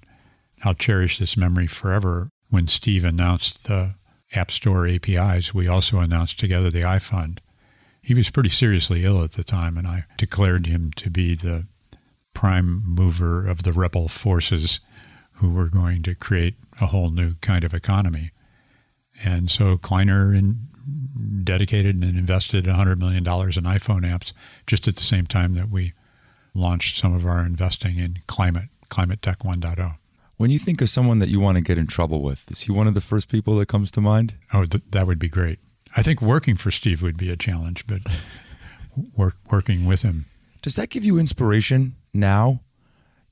[0.64, 2.30] I'll cherish this memory forever.
[2.50, 3.96] When Steve announced the
[4.34, 7.40] App Store APIs, we also announced together the iFund.
[8.02, 11.68] He was pretty seriously ill at the time, and I declared him to be the
[12.34, 14.80] prime mover of the rebel forces
[15.34, 18.32] who were going to create a whole new kind of economy.
[19.24, 20.68] And so Kleiner in,
[21.44, 24.34] dedicated and invested $100 million in iPhone apps
[24.68, 25.94] just at the same time that we
[26.54, 29.98] launched some of our investing in climate, Climate Tech 1.0.
[30.38, 32.72] When you think of someone that you want to get in trouble with, is he
[32.72, 34.36] one of the first people that comes to mind?
[34.54, 35.60] Oh, th- that would be great.
[35.96, 38.02] I think working for Steve would be a challenge, but
[39.16, 40.26] work, working with him.
[40.62, 42.62] Does that give you inspiration now?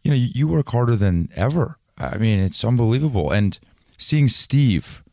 [0.03, 1.78] You know, you, you work harder than ever.
[1.97, 3.32] I mean, it's unbelievable.
[3.32, 3.57] And
[3.97, 5.03] seeing Steve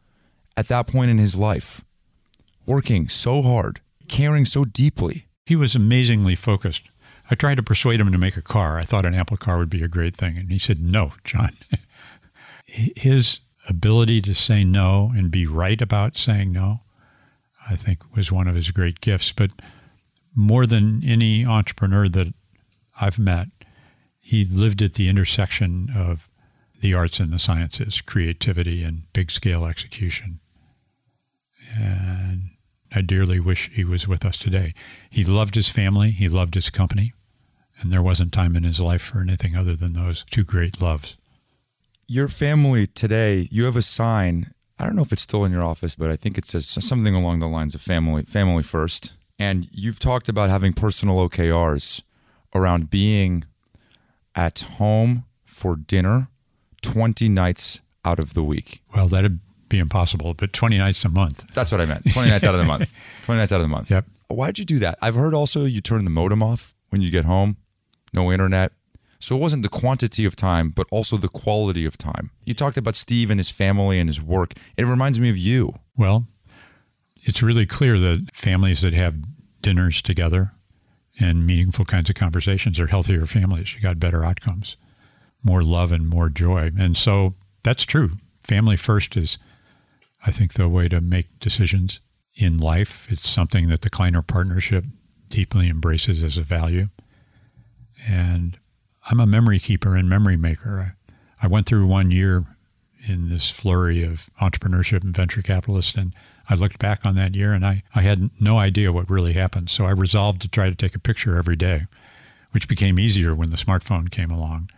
[0.57, 1.85] at that point in his life,
[2.67, 5.27] working so hard, caring so deeply.
[5.47, 6.91] He was amazingly focused.
[7.31, 8.79] I tried to persuade him to make a car.
[8.79, 10.37] I thought an Apple car would be a great thing.
[10.39, 11.57] And he said, No, John.
[12.67, 16.81] His ability to say no and be right about saying no,
[17.69, 19.33] I think was one of his great gifts.
[19.33, 19.51] But
[20.35, 22.33] more than any entrepreneur that
[23.01, 23.49] I've met,
[24.21, 26.29] he lived at the intersection of
[26.81, 30.41] the arts and the sciences, creativity and big scale execution.
[31.77, 32.51] And
[32.95, 34.75] I dearly wish he was with us today.
[35.11, 37.13] He loved his family, he loved his company,
[37.81, 41.17] and there wasn't time in his life for anything other than those two great loves.
[42.07, 44.53] Your family today, you have a sign.
[44.79, 47.15] I don't know if it's still in your office, but I think it says something
[47.15, 49.15] along the lines of family, family first.
[49.39, 52.03] And you've talked about having personal OKRs
[52.55, 53.45] around being
[54.35, 56.29] at home for dinner
[56.83, 58.83] 20 nights out of the week.
[58.95, 61.53] Well, that'd be impossible, but 20 nights a month.
[61.55, 62.11] That's what I meant.
[62.13, 62.95] 20 nights out of the month.
[63.23, 63.91] 20 nights out of the month.
[63.91, 64.07] Yep.
[64.29, 64.99] Why'd you do that?
[65.03, 67.57] I've heard also you turn the modem off when you get home,
[68.15, 68.73] no internet.
[69.21, 72.31] So it wasn't the quantity of time, but also the quality of time.
[72.45, 74.55] You talked about Steve and his family and his work.
[74.77, 75.75] It reminds me of you.
[75.97, 76.29] Well,
[77.17, 79.17] it's really clear that families that have
[79.61, 80.53] dinners together
[81.21, 83.75] and meaningful kinds of conversations are healthier families.
[83.75, 84.77] You got better outcomes,
[85.43, 86.71] more love and more joy.
[86.79, 87.35] And so
[87.65, 88.13] that's true.
[88.41, 89.37] Family first is,
[90.25, 92.01] I think, the way to make decisions
[92.37, 93.11] in life.
[93.11, 94.85] It's something that the Kleiner Partnership
[95.29, 96.89] deeply embraces as a value.
[98.07, 98.59] And
[99.11, 100.95] I'm a memory keeper and memory maker.
[101.41, 102.45] I, I went through one year
[103.07, 106.15] in this flurry of entrepreneurship and venture capitalists, and
[106.49, 109.71] I looked back on that year and I, I had no idea what really happened.
[109.71, 111.87] So I resolved to try to take a picture every day,
[112.53, 114.71] which became easier when the smartphone came along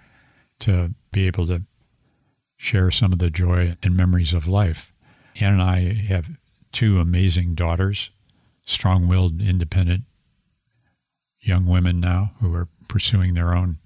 [0.61, 1.63] to be able to
[2.57, 4.93] share some of the joy and memories of life.
[5.37, 6.31] Ann and I have
[6.73, 8.11] two amazing daughters,
[8.65, 10.05] strong willed, independent
[11.41, 13.79] young women now who are pursuing their own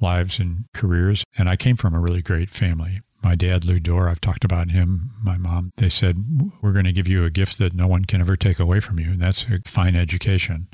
[0.00, 1.24] lives and careers.
[1.36, 3.00] And I came from a really great family.
[3.20, 5.10] My dad, Lou Doerr, I've talked about him.
[5.24, 6.24] My mom, they said,
[6.62, 9.00] We're going to give you a gift that no one can ever take away from
[9.00, 10.68] you, and that's a fine education.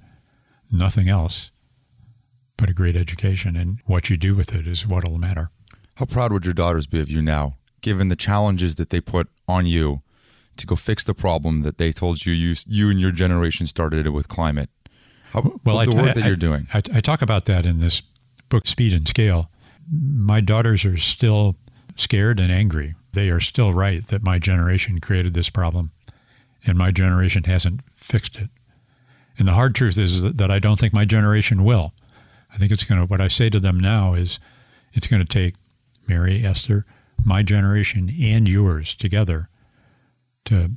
[0.71, 1.51] Nothing else
[2.59, 3.57] but a great education.
[3.57, 5.51] And what you do with it is what will matter.
[5.95, 9.29] How proud would your daughters be of you now, given the challenges that they put
[9.49, 10.03] on you
[10.59, 14.07] to go fix the problem that they told you you, you and your generation started
[14.07, 14.69] it with climate?
[15.31, 16.69] How, well, the I, work that you're doing.
[16.73, 18.03] I, I talk about that in this
[18.49, 19.51] book, Speed and Scale.
[19.91, 21.57] My daughters are still
[21.97, 22.95] scared and angry.
[23.13, 25.93] They are still right that my generation created this problem
[26.67, 28.51] and my generation hasn't fixed it.
[29.39, 31.93] And the hard truth is that I don't think my generation will.
[32.53, 34.41] I think it's going to, what I say to them now is
[34.93, 35.55] it's going to take
[36.07, 36.85] Mary, Esther,
[37.25, 39.49] my generation, and yours together
[40.47, 40.73] to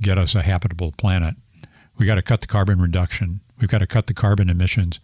[0.00, 1.34] get us a habitable planet.
[1.98, 3.40] We got to cut the carbon reduction.
[3.60, 5.00] We've got to cut the carbon emissions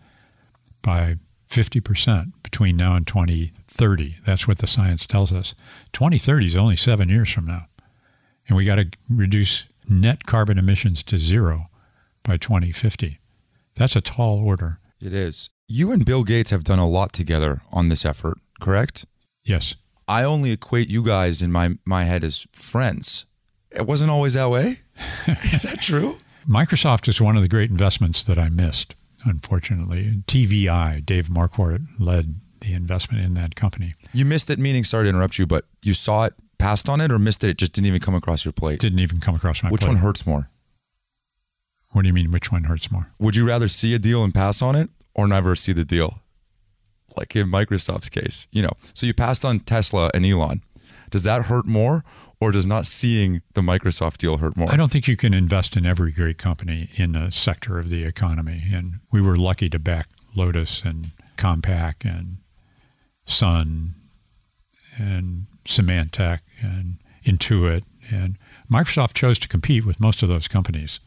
[0.83, 1.17] by
[1.49, 4.17] 50% between now and 2030.
[4.25, 5.55] That's what the science tells us.
[5.93, 7.67] 2030 is only seven years from now.
[8.49, 11.69] And we got to reduce net carbon emissions to zero
[12.23, 13.19] by 2050.
[13.75, 14.81] That's a tall order.
[15.01, 15.51] It is.
[15.69, 19.05] You and Bill Gates have done a lot together on this effort, correct?
[19.45, 19.75] Yes.
[20.09, 23.27] I only equate you guys in my, my head as friends.
[23.71, 24.81] It wasn't always that way.
[25.27, 26.17] is that true?
[26.49, 28.95] Microsoft is one of the great investments that I missed
[29.27, 30.23] unfortunately.
[30.27, 33.95] TVI, Dave Marquardt led the investment in that company.
[34.13, 37.13] You missed it, meaning, sorry to interrupt you, but you saw it, passed on it,
[37.13, 37.51] or missed it?
[37.51, 38.81] It just didn't even come across your plate?
[38.81, 39.73] Didn't even come across my plate.
[39.73, 39.95] Which plate.
[39.95, 40.51] one hurts more?
[41.91, 43.11] What do you mean, which one hurts more?
[43.19, 46.21] Would you rather see a deal and pass on it or never see the deal?
[47.17, 50.63] Like in Microsoft's case, you know, so you passed on Tesla and Elon.
[51.11, 52.05] Does that hurt more
[52.41, 54.71] or does not seeing the Microsoft deal hurt more?
[54.71, 58.05] I don't think you can invest in every great company in a sector of the
[58.05, 58.65] economy.
[58.73, 62.39] And we were lucky to back Lotus and Compaq and
[63.25, 63.95] Sun
[64.99, 67.83] and Symantec and Intuit.
[68.11, 68.37] And
[68.71, 71.01] Microsoft chose to compete with most of those companies.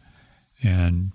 [0.64, 1.12] And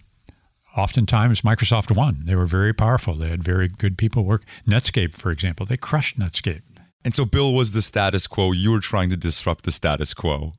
[0.77, 2.23] oftentimes Microsoft won.
[2.25, 3.15] They were very powerful.
[3.15, 4.45] They had very good people work.
[4.67, 6.63] Netscape, for example, they crushed Netscape.
[7.05, 8.53] And so Bill was the status quo.
[8.53, 10.55] You were trying to disrupt the status quo.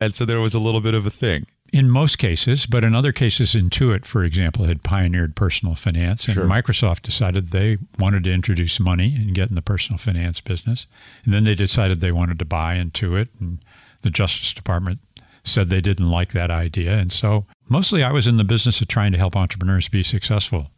[0.00, 1.46] And so there was a little bit of a thing.
[1.72, 6.34] In most cases, but in other cases, Intuit, for example, had pioneered personal finance, and
[6.34, 6.44] sure.
[6.44, 10.86] Microsoft decided they wanted to introduce money and get in the personal finance business.
[11.24, 13.58] And then they decided they wanted to buy Intuit, and
[14.02, 15.00] the Justice Department
[15.42, 16.92] said they didn't like that idea.
[16.92, 20.70] And so mostly I was in the business of trying to help entrepreneurs be successful.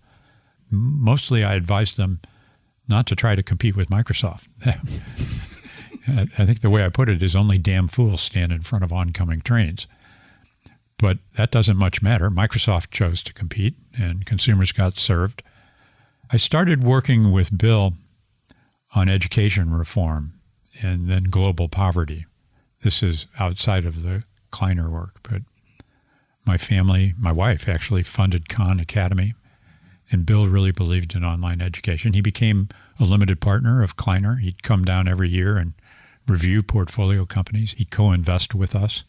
[0.71, 2.21] Mostly I advised them
[2.89, 4.47] not to try to compete with Microsoft.
[6.09, 8.93] I think the way I put it is only damn fools stand in front of
[8.93, 9.87] oncoming trains.
[10.99, 12.31] But that doesn't much matter.
[12.31, 15.43] Microsoft chose to compete and consumers got served.
[16.33, 17.95] I started working with Bill
[18.95, 20.35] on education reform
[20.83, 22.25] and then global poverty.
[22.83, 25.43] This is outside of the Kleiner work, but
[26.47, 29.35] My family, my wife actually funded Khan Academy,
[30.11, 32.13] and Bill really believed in online education.
[32.13, 32.69] He became
[33.01, 34.37] a limited partner of Kleiner.
[34.37, 35.73] He'd come down every year and
[36.27, 37.73] review portfolio companies.
[37.73, 39.05] He co invest with us.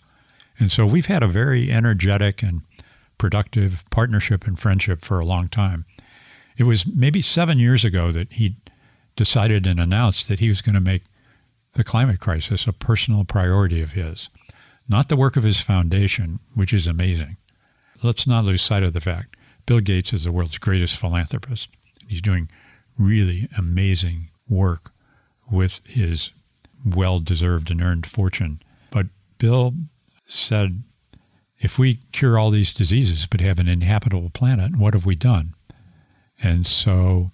[0.60, 2.62] And so we've had a very energetic and
[3.18, 5.86] productive partnership and friendship for a long time.
[6.58, 8.58] It was maybe seven years ago that he
[9.16, 11.04] decided and announced that he was going to make
[11.74, 14.30] the climate crisis a personal priority of his,
[14.90, 17.38] not the work of his foundation, which is amazing.
[18.02, 19.37] Let's not lose sight of the fact
[19.68, 21.70] Bill Gates is the world's greatest philanthropist.
[22.08, 22.50] He's doing
[22.98, 24.92] really amazing work
[25.52, 26.32] with his
[26.86, 28.62] well deserved and earned fortune.
[28.90, 29.08] But
[29.38, 29.74] Bill
[30.26, 30.84] said,
[31.60, 35.54] if we cure all these diseases but have an inhabitable planet, what have we done?
[36.42, 37.32] And so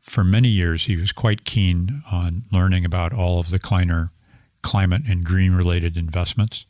[0.00, 4.12] for many years, he was quite keen on learning about all of the Kleiner
[4.62, 6.66] climate and green related investments.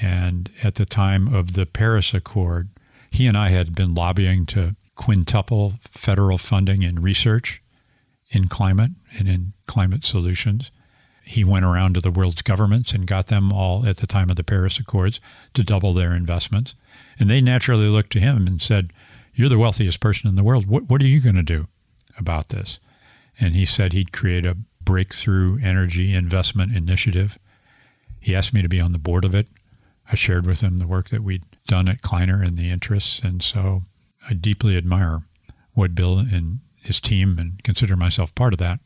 [0.00, 2.70] And at the time of the Paris Accord,
[3.16, 7.62] he and I had been lobbying to quintuple federal funding in research
[8.28, 10.70] in climate and in climate solutions.
[11.24, 14.36] He went around to the world's governments and got them all at the time of
[14.36, 15.18] the Paris Accords
[15.54, 16.74] to double their investments.
[17.18, 18.92] And they naturally looked to him and said,
[19.32, 20.66] You're the wealthiest person in the world.
[20.66, 21.68] What, what are you going to do
[22.18, 22.80] about this?
[23.40, 27.38] And he said he'd create a breakthrough energy investment initiative.
[28.20, 29.48] He asked me to be on the board of it.
[30.12, 33.20] I shared with him the work that we'd done at Kleiner and the interests.
[33.20, 33.82] And so
[34.28, 35.22] I deeply admire
[35.72, 38.80] what Bill and his team, and consider myself part of that,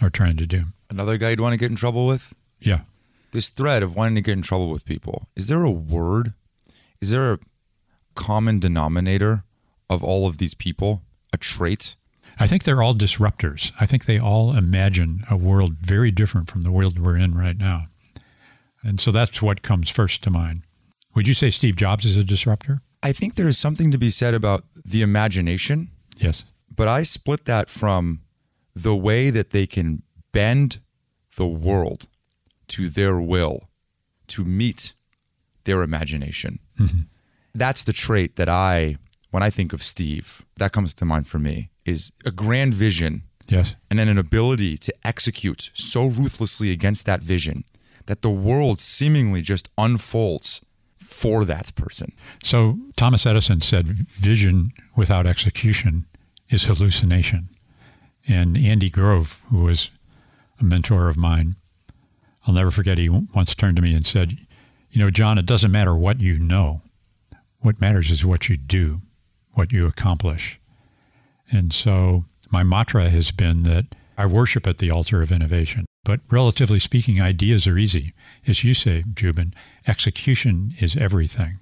[0.00, 0.64] are trying to do.
[0.90, 2.34] Another guy you'd want to get in trouble with?
[2.60, 2.80] Yeah.
[3.32, 5.28] This thread of wanting to get in trouble with people.
[5.36, 6.32] Is there a word?
[7.00, 7.38] Is there a
[8.14, 9.44] common denominator
[9.90, 11.02] of all of these people?
[11.32, 11.96] A trait?
[12.38, 13.72] I think they're all disruptors.
[13.80, 17.56] I think they all imagine a world very different from the world we're in right
[17.56, 17.86] now.
[18.82, 20.62] And so that's what comes first to mind.
[21.16, 22.82] Would you say Steve Jobs is a disruptor?
[23.02, 25.90] I think there is something to be said about the imagination.
[26.18, 26.44] Yes.
[26.74, 28.20] But I split that from
[28.74, 30.02] the way that they can
[30.32, 30.80] bend
[31.36, 32.06] the world
[32.68, 33.70] to their will
[34.28, 34.92] to meet
[35.64, 36.58] their imagination.
[36.78, 37.02] Mm-hmm.
[37.54, 38.96] That's the trait that I,
[39.30, 43.22] when I think of Steve, that comes to mind for me is a grand vision.
[43.48, 43.74] Yes.
[43.88, 47.64] And then an ability to execute so ruthlessly against that vision
[48.04, 50.60] that the world seemingly just unfolds
[51.06, 52.12] for that person.
[52.42, 56.06] So Thomas Edison said vision without execution
[56.48, 57.48] is hallucination.
[58.28, 59.90] And Andy Grove, who was
[60.60, 61.56] a mentor of mine,
[62.46, 64.36] I'll never forget, he once turned to me and said,
[64.90, 66.82] You know, John, it doesn't matter what you know.
[67.60, 69.00] What matters is what you do,
[69.52, 70.60] what you accomplish.
[71.50, 73.86] And so my mantra has been that
[74.18, 75.86] I worship at the altar of innovation.
[76.04, 78.12] But relatively speaking, ideas are easy.
[78.46, 79.54] As you say, Joubin,
[79.86, 81.58] execution is everything.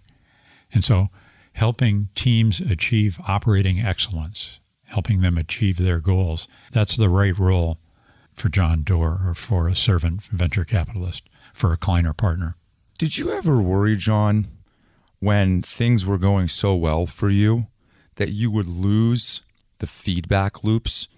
[0.72, 1.08] And so
[1.54, 7.78] helping teams achieve operating excellence, helping them achieve their goals, that's the right role
[8.34, 11.22] for John Doerr or for a servant venture capitalist,
[11.52, 12.56] for a Kleiner partner.
[12.98, 14.46] Did you ever worry, John,
[15.20, 17.68] when things were going so well for you
[18.16, 19.42] that you would lose
[19.78, 21.08] the feedback loops.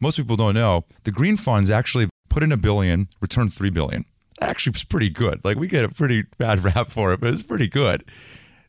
[0.00, 4.04] Most people don't know the green funds actually put in a billion, returned three billion.
[4.40, 5.44] Actually was pretty good.
[5.44, 8.04] Like we get a pretty bad rap for it, but it's pretty good.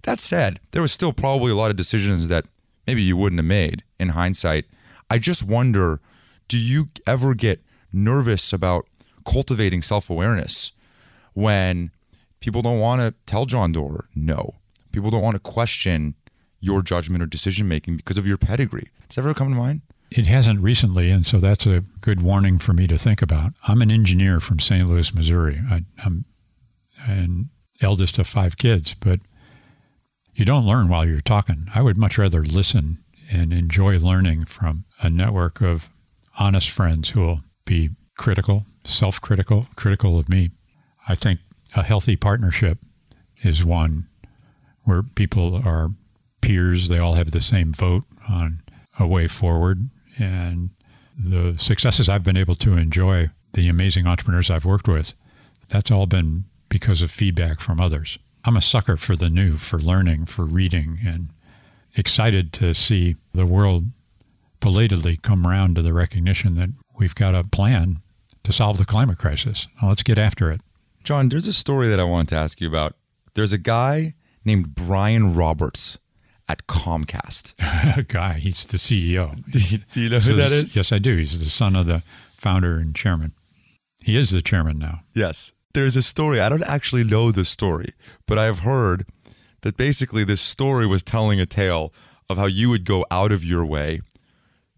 [0.03, 2.45] That said, there was still probably a lot of decisions that
[2.87, 4.65] maybe you wouldn't have made in hindsight.
[5.09, 5.99] I just wonder,
[6.47, 7.61] do you ever get
[7.93, 8.87] nervous about
[9.25, 10.71] cultivating self-awareness
[11.33, 11.91] when
[12.39, 14.55] people don't want to tell John Doerr no?
[14.91, 16.15] People don't want to question
[16.59, 18.89] your judgment or decision making because of your pedigree.
[19.07, 19.81] Does that ever come to mind?
[20.11, 23.53] It hasn't recently, and so that's a good warning for me to think about.
[23.65, 24.87] I'm an engineer from St.
[24.87, 25.61] Louis, Missouri.
[25.69, 26.25] I, am
[27.05, 27.49] an
[27.79, 29.21] eldest of five kids, but
[30.33, 31.67] you don't learn while you're talking.
[31.73, 32.97] I would much rather listen
[33.31, 35.89] and enjoy learning from a network of
[36.37, 40.51] honest friends who will be critical, self critical, critical of me.
[41.07, 41.39] I think
[41.73, 42.79] a healthy partnership
[43.43, 44.07] is one
[44.83, 45.91] where people are
[46.41, 48.61] peers, they all have the same vote on
[48.99, 49.89] a way forward.
[50.17, 50.71] And
[51.17, 55.13] the successes I've been able to enjoy, the amazing entrepreneurs I've worked with,
[55.69, 58.17] that's all been because of feedback from others.
[58.43, 61.29] I'm a sucker for the new, for learning, for reading, and
[61.95, 63.85] excited to see the world
[64.59, 68.01] belatedly come around to the recognition that we've got a plan
[68.43, 69.67] to solve the climate crisis.
[69.81, 70.61] Now let's get after it.
[71.03, 72.95] John, there's a story that I wanted to ask you about.
[73.33, 74.13] There's a guy
[74.45, 75.97] named Brian Roberts
[76.51, 78.07] at Comcast.
[78.09, 79.33] guy, he's the CEO.
[79.49, 80.75] Do you, do you know who that is?
[80.75, 81.15] Yes, I do.
[81.15, 82.03] He's the son of the
[82.35, 83.31] founder and chairman.
[84.03, 85.03] He is the chairman now.
[85.13, 85.53] Yes.
[85.73, 86.41] There's a story.
[86.41, 87.93] I don't actually know the story,
[88.27, 89.05] but I've heard
[89.61, 91.93] that basically this story was telling a tale
[92.29, 94.01] of how you would go out of your way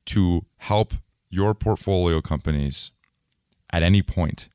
[0.06, 0.94] to help
[1.32, 2.92] your portfolio companies
[3.72, 4.48] at any point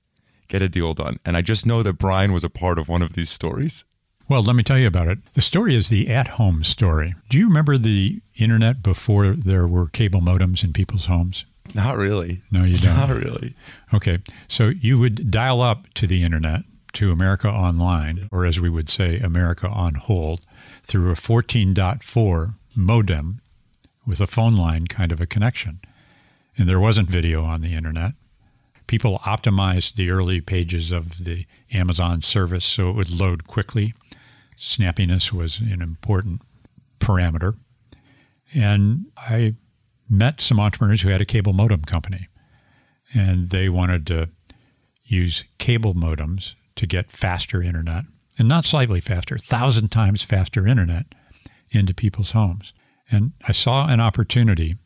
[0.46, 1.18] get a deal done.
[1.24, 3.84] And I just know that Brian was a part of one of these stories.
[4.28, 5.18] Well, let me tell you about it.
[5.32, 7.14] The story is the at home story.
[7.30, 11.46] Do you remember the internet before there were cable modems in people's homes?
[11.74, 12.42] Not really.
[12.50, 12.94] No, you don't.
[12.94, 13.54] Not really.
[13.94, 14.18] Okay.
[14.46, 16.64] So you would dial up to the internet,
[16.94, 20.42] to America Online, or as we would say, America on hold,
[20.82, 23.40] through a 14.4 modem
[24.06, 25.80] with a phone line kind of a connection.
[26.56, 28.12] And there wasn't video on the internet.
[28.86, 33.94] People optimized the early pages of the Amazon service so it would load quickly.
[34.58, 36.42] Snappiness was an important
[37.00, 37.56] parameter.
[38.54, 39.54] And I
[40.08, 42.28] met some entrepreneurs who had a cable modem company,
[43.14, 44.30] and they wanted to
[45.04, 48.04] use cable modems to get faster internet,
[48.38, 51.06] and not slightly faster, thousand times faster internet
[51.70, 52.72] into people's homes.
[53.10, 54.76] And I saw an opportunity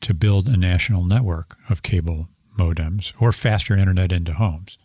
[0.00, 4.78] to build a national network of cable modems or faster internet into homes.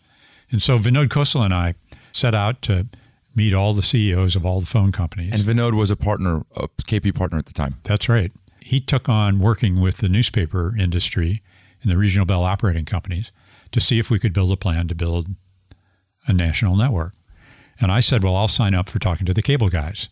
[0.50, 1.74] And so Vinod Khosla and I
[2.12, 2.86] set out to
[3.34, 5.32] meet all the CEOs of all the phone companies.
[5.32, 7.76] And Vinod was a partner, a KP partner at the time.
[7.82, 8.32] That's right.
[8.60, 11.42] He took on working with the newspaper industry
[11.82, 13.30] and the regional bell operating companies
[13.72, 15.28] to see if we could build a plan to build
[16.26, 17.14] a national network.
[17.80, 20.08] And I said, well, I'll sign up for talking to the cable guys.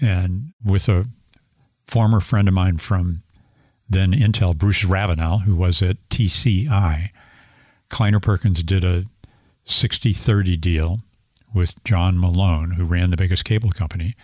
[0.00, 1.06] And with a
[1.86, 3.22] former friend of mine from
[3.88, 7.10] then Intel, Bruce Ravenel, who was at TCI,
[7.88, 9.04] Kleiner Perkins did a
[9.64, 11.00] 60 30 deal
[11.56, 14.14] with John Malone, who ran the biggest cable company,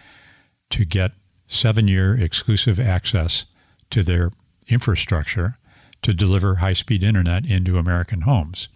[0.69, 1.13] to get
[1.47, 3.47] seven year exclusive access
[3.91, 4.31] to their
[4.69, 5.59] infrastructure
[6.03, 8.69] to deliver high speed internet into American homes.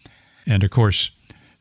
[0.47, 1.11] And of course,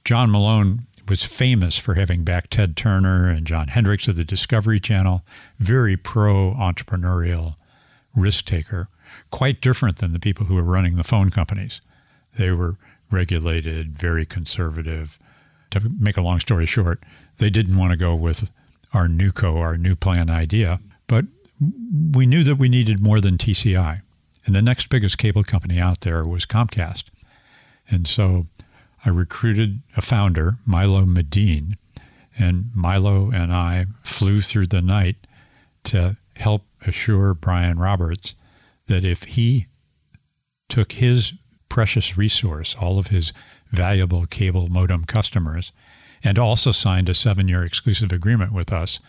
[0.06, 4.80] John Malone was famous for having backed Ted Turner and John Hendricks of the Discovery
[4.80, 5.24] Channel,
[5.60, 7.56] very pro entrepreneurial
[8.16, 8.88] risk taker,
[9.32, 11.82] quite different than the people who were running the phone companies.
[12.38, 12.78] They were
[13.12, 15.20] regulated, very conservative.
[15.76, 17.03] To make a long story short,
[17.38, 18.49] they didn't want to go with
[18.93, 20.80] our NewCo, our new plan idea.
[21.05, 21.26] But
[22.11, 24.01] we knew that we needed more than TCI.
[24.45, 27.05] And the next biggest cable company out there was Comcast.
[27.89, 28.47] And so
[29.05, 31.73] I recruited a founder, Milo Medin,
[32.39, 35.28] and Milo and I flew through the night
[35.86, 38.34] to help assure Brian Roberts
[38.88, 39.67] that if he
[40.69, 41.34] took his
[41.67, 43.34] precious resource, all of his
[43.76, 45.71] valuable cable modem customers,
[46.23, 48.99] and also signed a seven year exclusive agreement with us,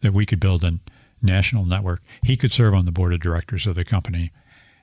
[0.00, 0.78] that we could build a
[1.20, 2.00] national network.
[2.22, 4.32] He could serve on the board of directors of the company,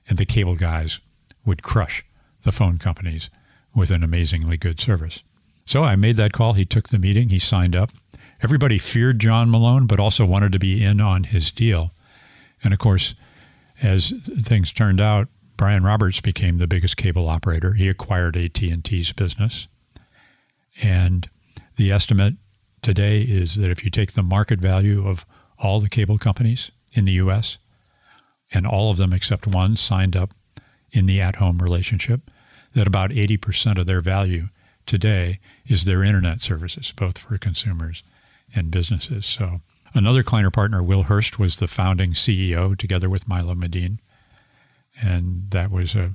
[0.08, 1.00] and the cable guys
[1.46, 2.06] would crush
[2.44, 3.30] the phone companies
[3.76, 5.24] with an amazingly good service.
[5.66, 6.54] So I made that call.
[6.54, 7.92] He took the meeting, he signed up.
[8.42, 11.92] Everybody feared John Malone, but also wanted to be in on his deal.
[12.64, 13.14] And of course,
[13.82, 15.28] as things turned out,
[15.60, 17.74] Brian Roberts became the biggest cable operator.
[17.74, 19.68] He acquired AT&T's business.
[20.82, 21.30] And
[21.76, 22.36] the estimate
[22.82, 25.26] today is that if you take the market value of
[25.58, 27.58] all the cable companies in the US
[28.54, 30.34] and all of them except one signed up
[30.92, 32.32] in the at-home relationship,
[32.72, 34.48] that about 80% of their value
[34.86, 38.02] today is their internet services, both for consumers
[38.56, 39.26] and businesses.
[39.26, 39.60] So
[39.94, 44.00] another Kleiner partner, Will Hearst, was the founding CEO together with Milo Medin.
[45.02, 46.14] And that was a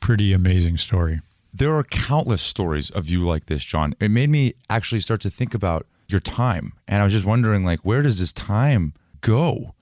[0.00, 1.20] pretty amazing story.
[1.52, 3.94] There are countless stories of you like this, John.
[4.00, 6.72] It made me actually start to think about your time.
[6.86, 9.74] And I was just wondering, like, where does this time go?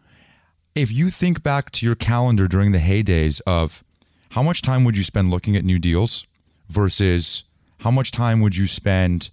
[0.74, 3.82] If you think back to your calendar during the heydays of
[4.30, 6.26] how much time would you spend looking at new deals
[6.68, 7.44] versus
[7.80, 9.30] how much time would you spend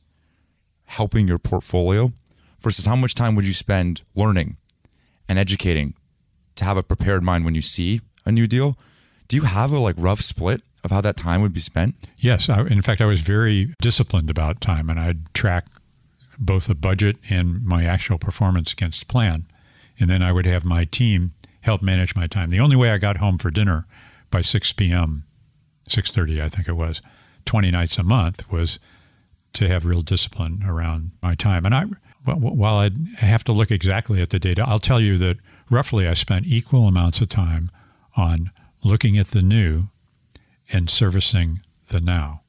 [0.86, 2.11] helping your portfolio
[2.59, 4.57] versus how much time would you spend learning
[5.28, 5.93] and educating
[6.55, 8.78] to have a prepared mind when you see a new deal?
[9.36, 11.96] Do you have a like rough split of how that time would be spent?
[12.18, 12.48] Yes.
[12.48, 15.66] I, in fact, I was very disciplined about time and I'd track
[16.40, 19.46] both the budget and my actual performance against plan.
[20.00, 22.50] And then I would have my team help manage my time.
[22.50, 23.86] The only way I got home for dinner
[24.32, 25.26] by 6 p.m.,
[25.90, 27.02] 6:30 I think it was,
[27.44, 28.80] 20 nights a month was
[29.52, 31.66] to have real discipline around my time.
[31.66, 31.84] And I
[32.24, 36.14] while I have to look exactly at the data, I'll tell you that roughly I
[36.14, 37.70] spent equal amounts of time
[38.16, 38.52] on
[38.86, 39.86] looking at the new
[40.72, 41.60] and servicing
[41.90, 42.42] the now.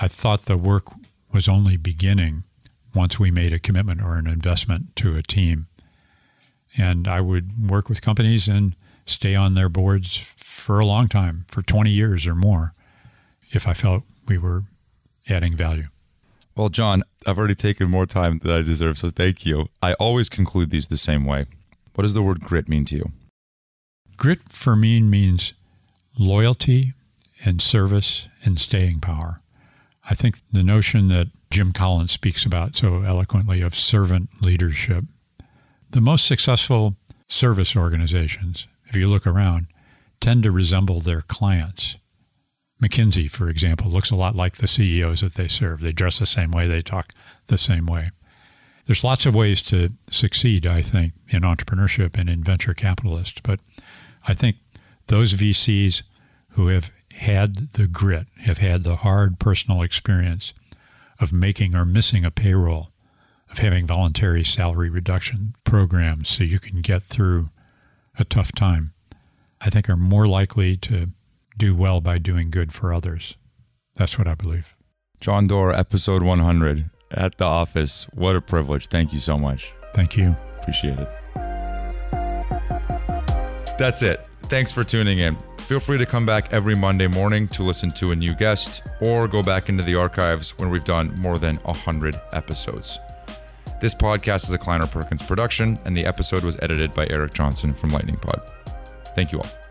[0.00, 0.84] I thought the work
[1.32, 2.44] was only beginning
[2.94, 5.66] once we made a commitment or an investment to a team.
[6.78, 11.44] And I would work with companies and stay on their boards for a long time,
[11.48, 12.72] for 20 years or more,
[13.50, 14.64] if I felt we were
[15.28, 15.88] adding value.
[16.54, 19.66] Well, John, I've already taken more time than I deserve, so thank you.
[19.82, 21.46] I always conclude these the same way.
[21.94, 23.12] What does the word grit mean to you?
[24.16, 25.52] Grit for me means
[26.18, 26.94] loyalty
[27.44, 29.40] and service and staying power.
[30.08, 35.04] I think the notion that Jim Collins speaks about so eloquently of servant leadership.
[35.90, 36.96] The most successful
[37.28, 39.66] service organizations, if you look around,
[40.20, 41.96] tend to resemble their clients.
[42.82, 45.80] McKinsey, for example, looks a lot like the CEOs that they serve.
[45.80, 47.12] They dress the same way, they talk
[47.46, 48.10] the same way.
[48.86, 53.40] There's lots of ways to succeed, I think, in entrepreneurship and in venture capitalists.
[53.42, 53.60] But
[54.26, 54.56] I think
[55.06, 56.02] those VCs
[56.50, 60.52] who have had the grit, have had the hard personal experience
[61.18, 62.90] of making or missing a payroll,
[63.50, 67.50] of having voluntary salary reduction programs so you can get through
[68.18, 68.92] a tough time,
[69.60, 71.08] I think are more likely to
[71.56, 73.36] do well by doing good for others.
[73.94, 74.74] That's what I believe.
[75.20, 78.04] John Doerr, episode 100 at the office.
[78.12, 78.88] What a privilege.
[78.88, 79.72] Thank you so much.
[79.94, 80.36] Thank you.
[80.60, 81.08] Appreciate it.
[83.78, 84.26] That's it.
[84.44, 85.36] Thanks for tuning in.
[85.58, 89.26] Feel free to come back every Monday morning to listen to a new guest or
[89.26, 92.98] go back into the archives when we've done more than 100 episodes.
[93.80, 97.74] This podcast is a Kleiner Perkins production, and the episode was edited by Eric Johnson
[97.74, 98.40] from Lightning Pod.
[99.14, 99.65] Thank you all.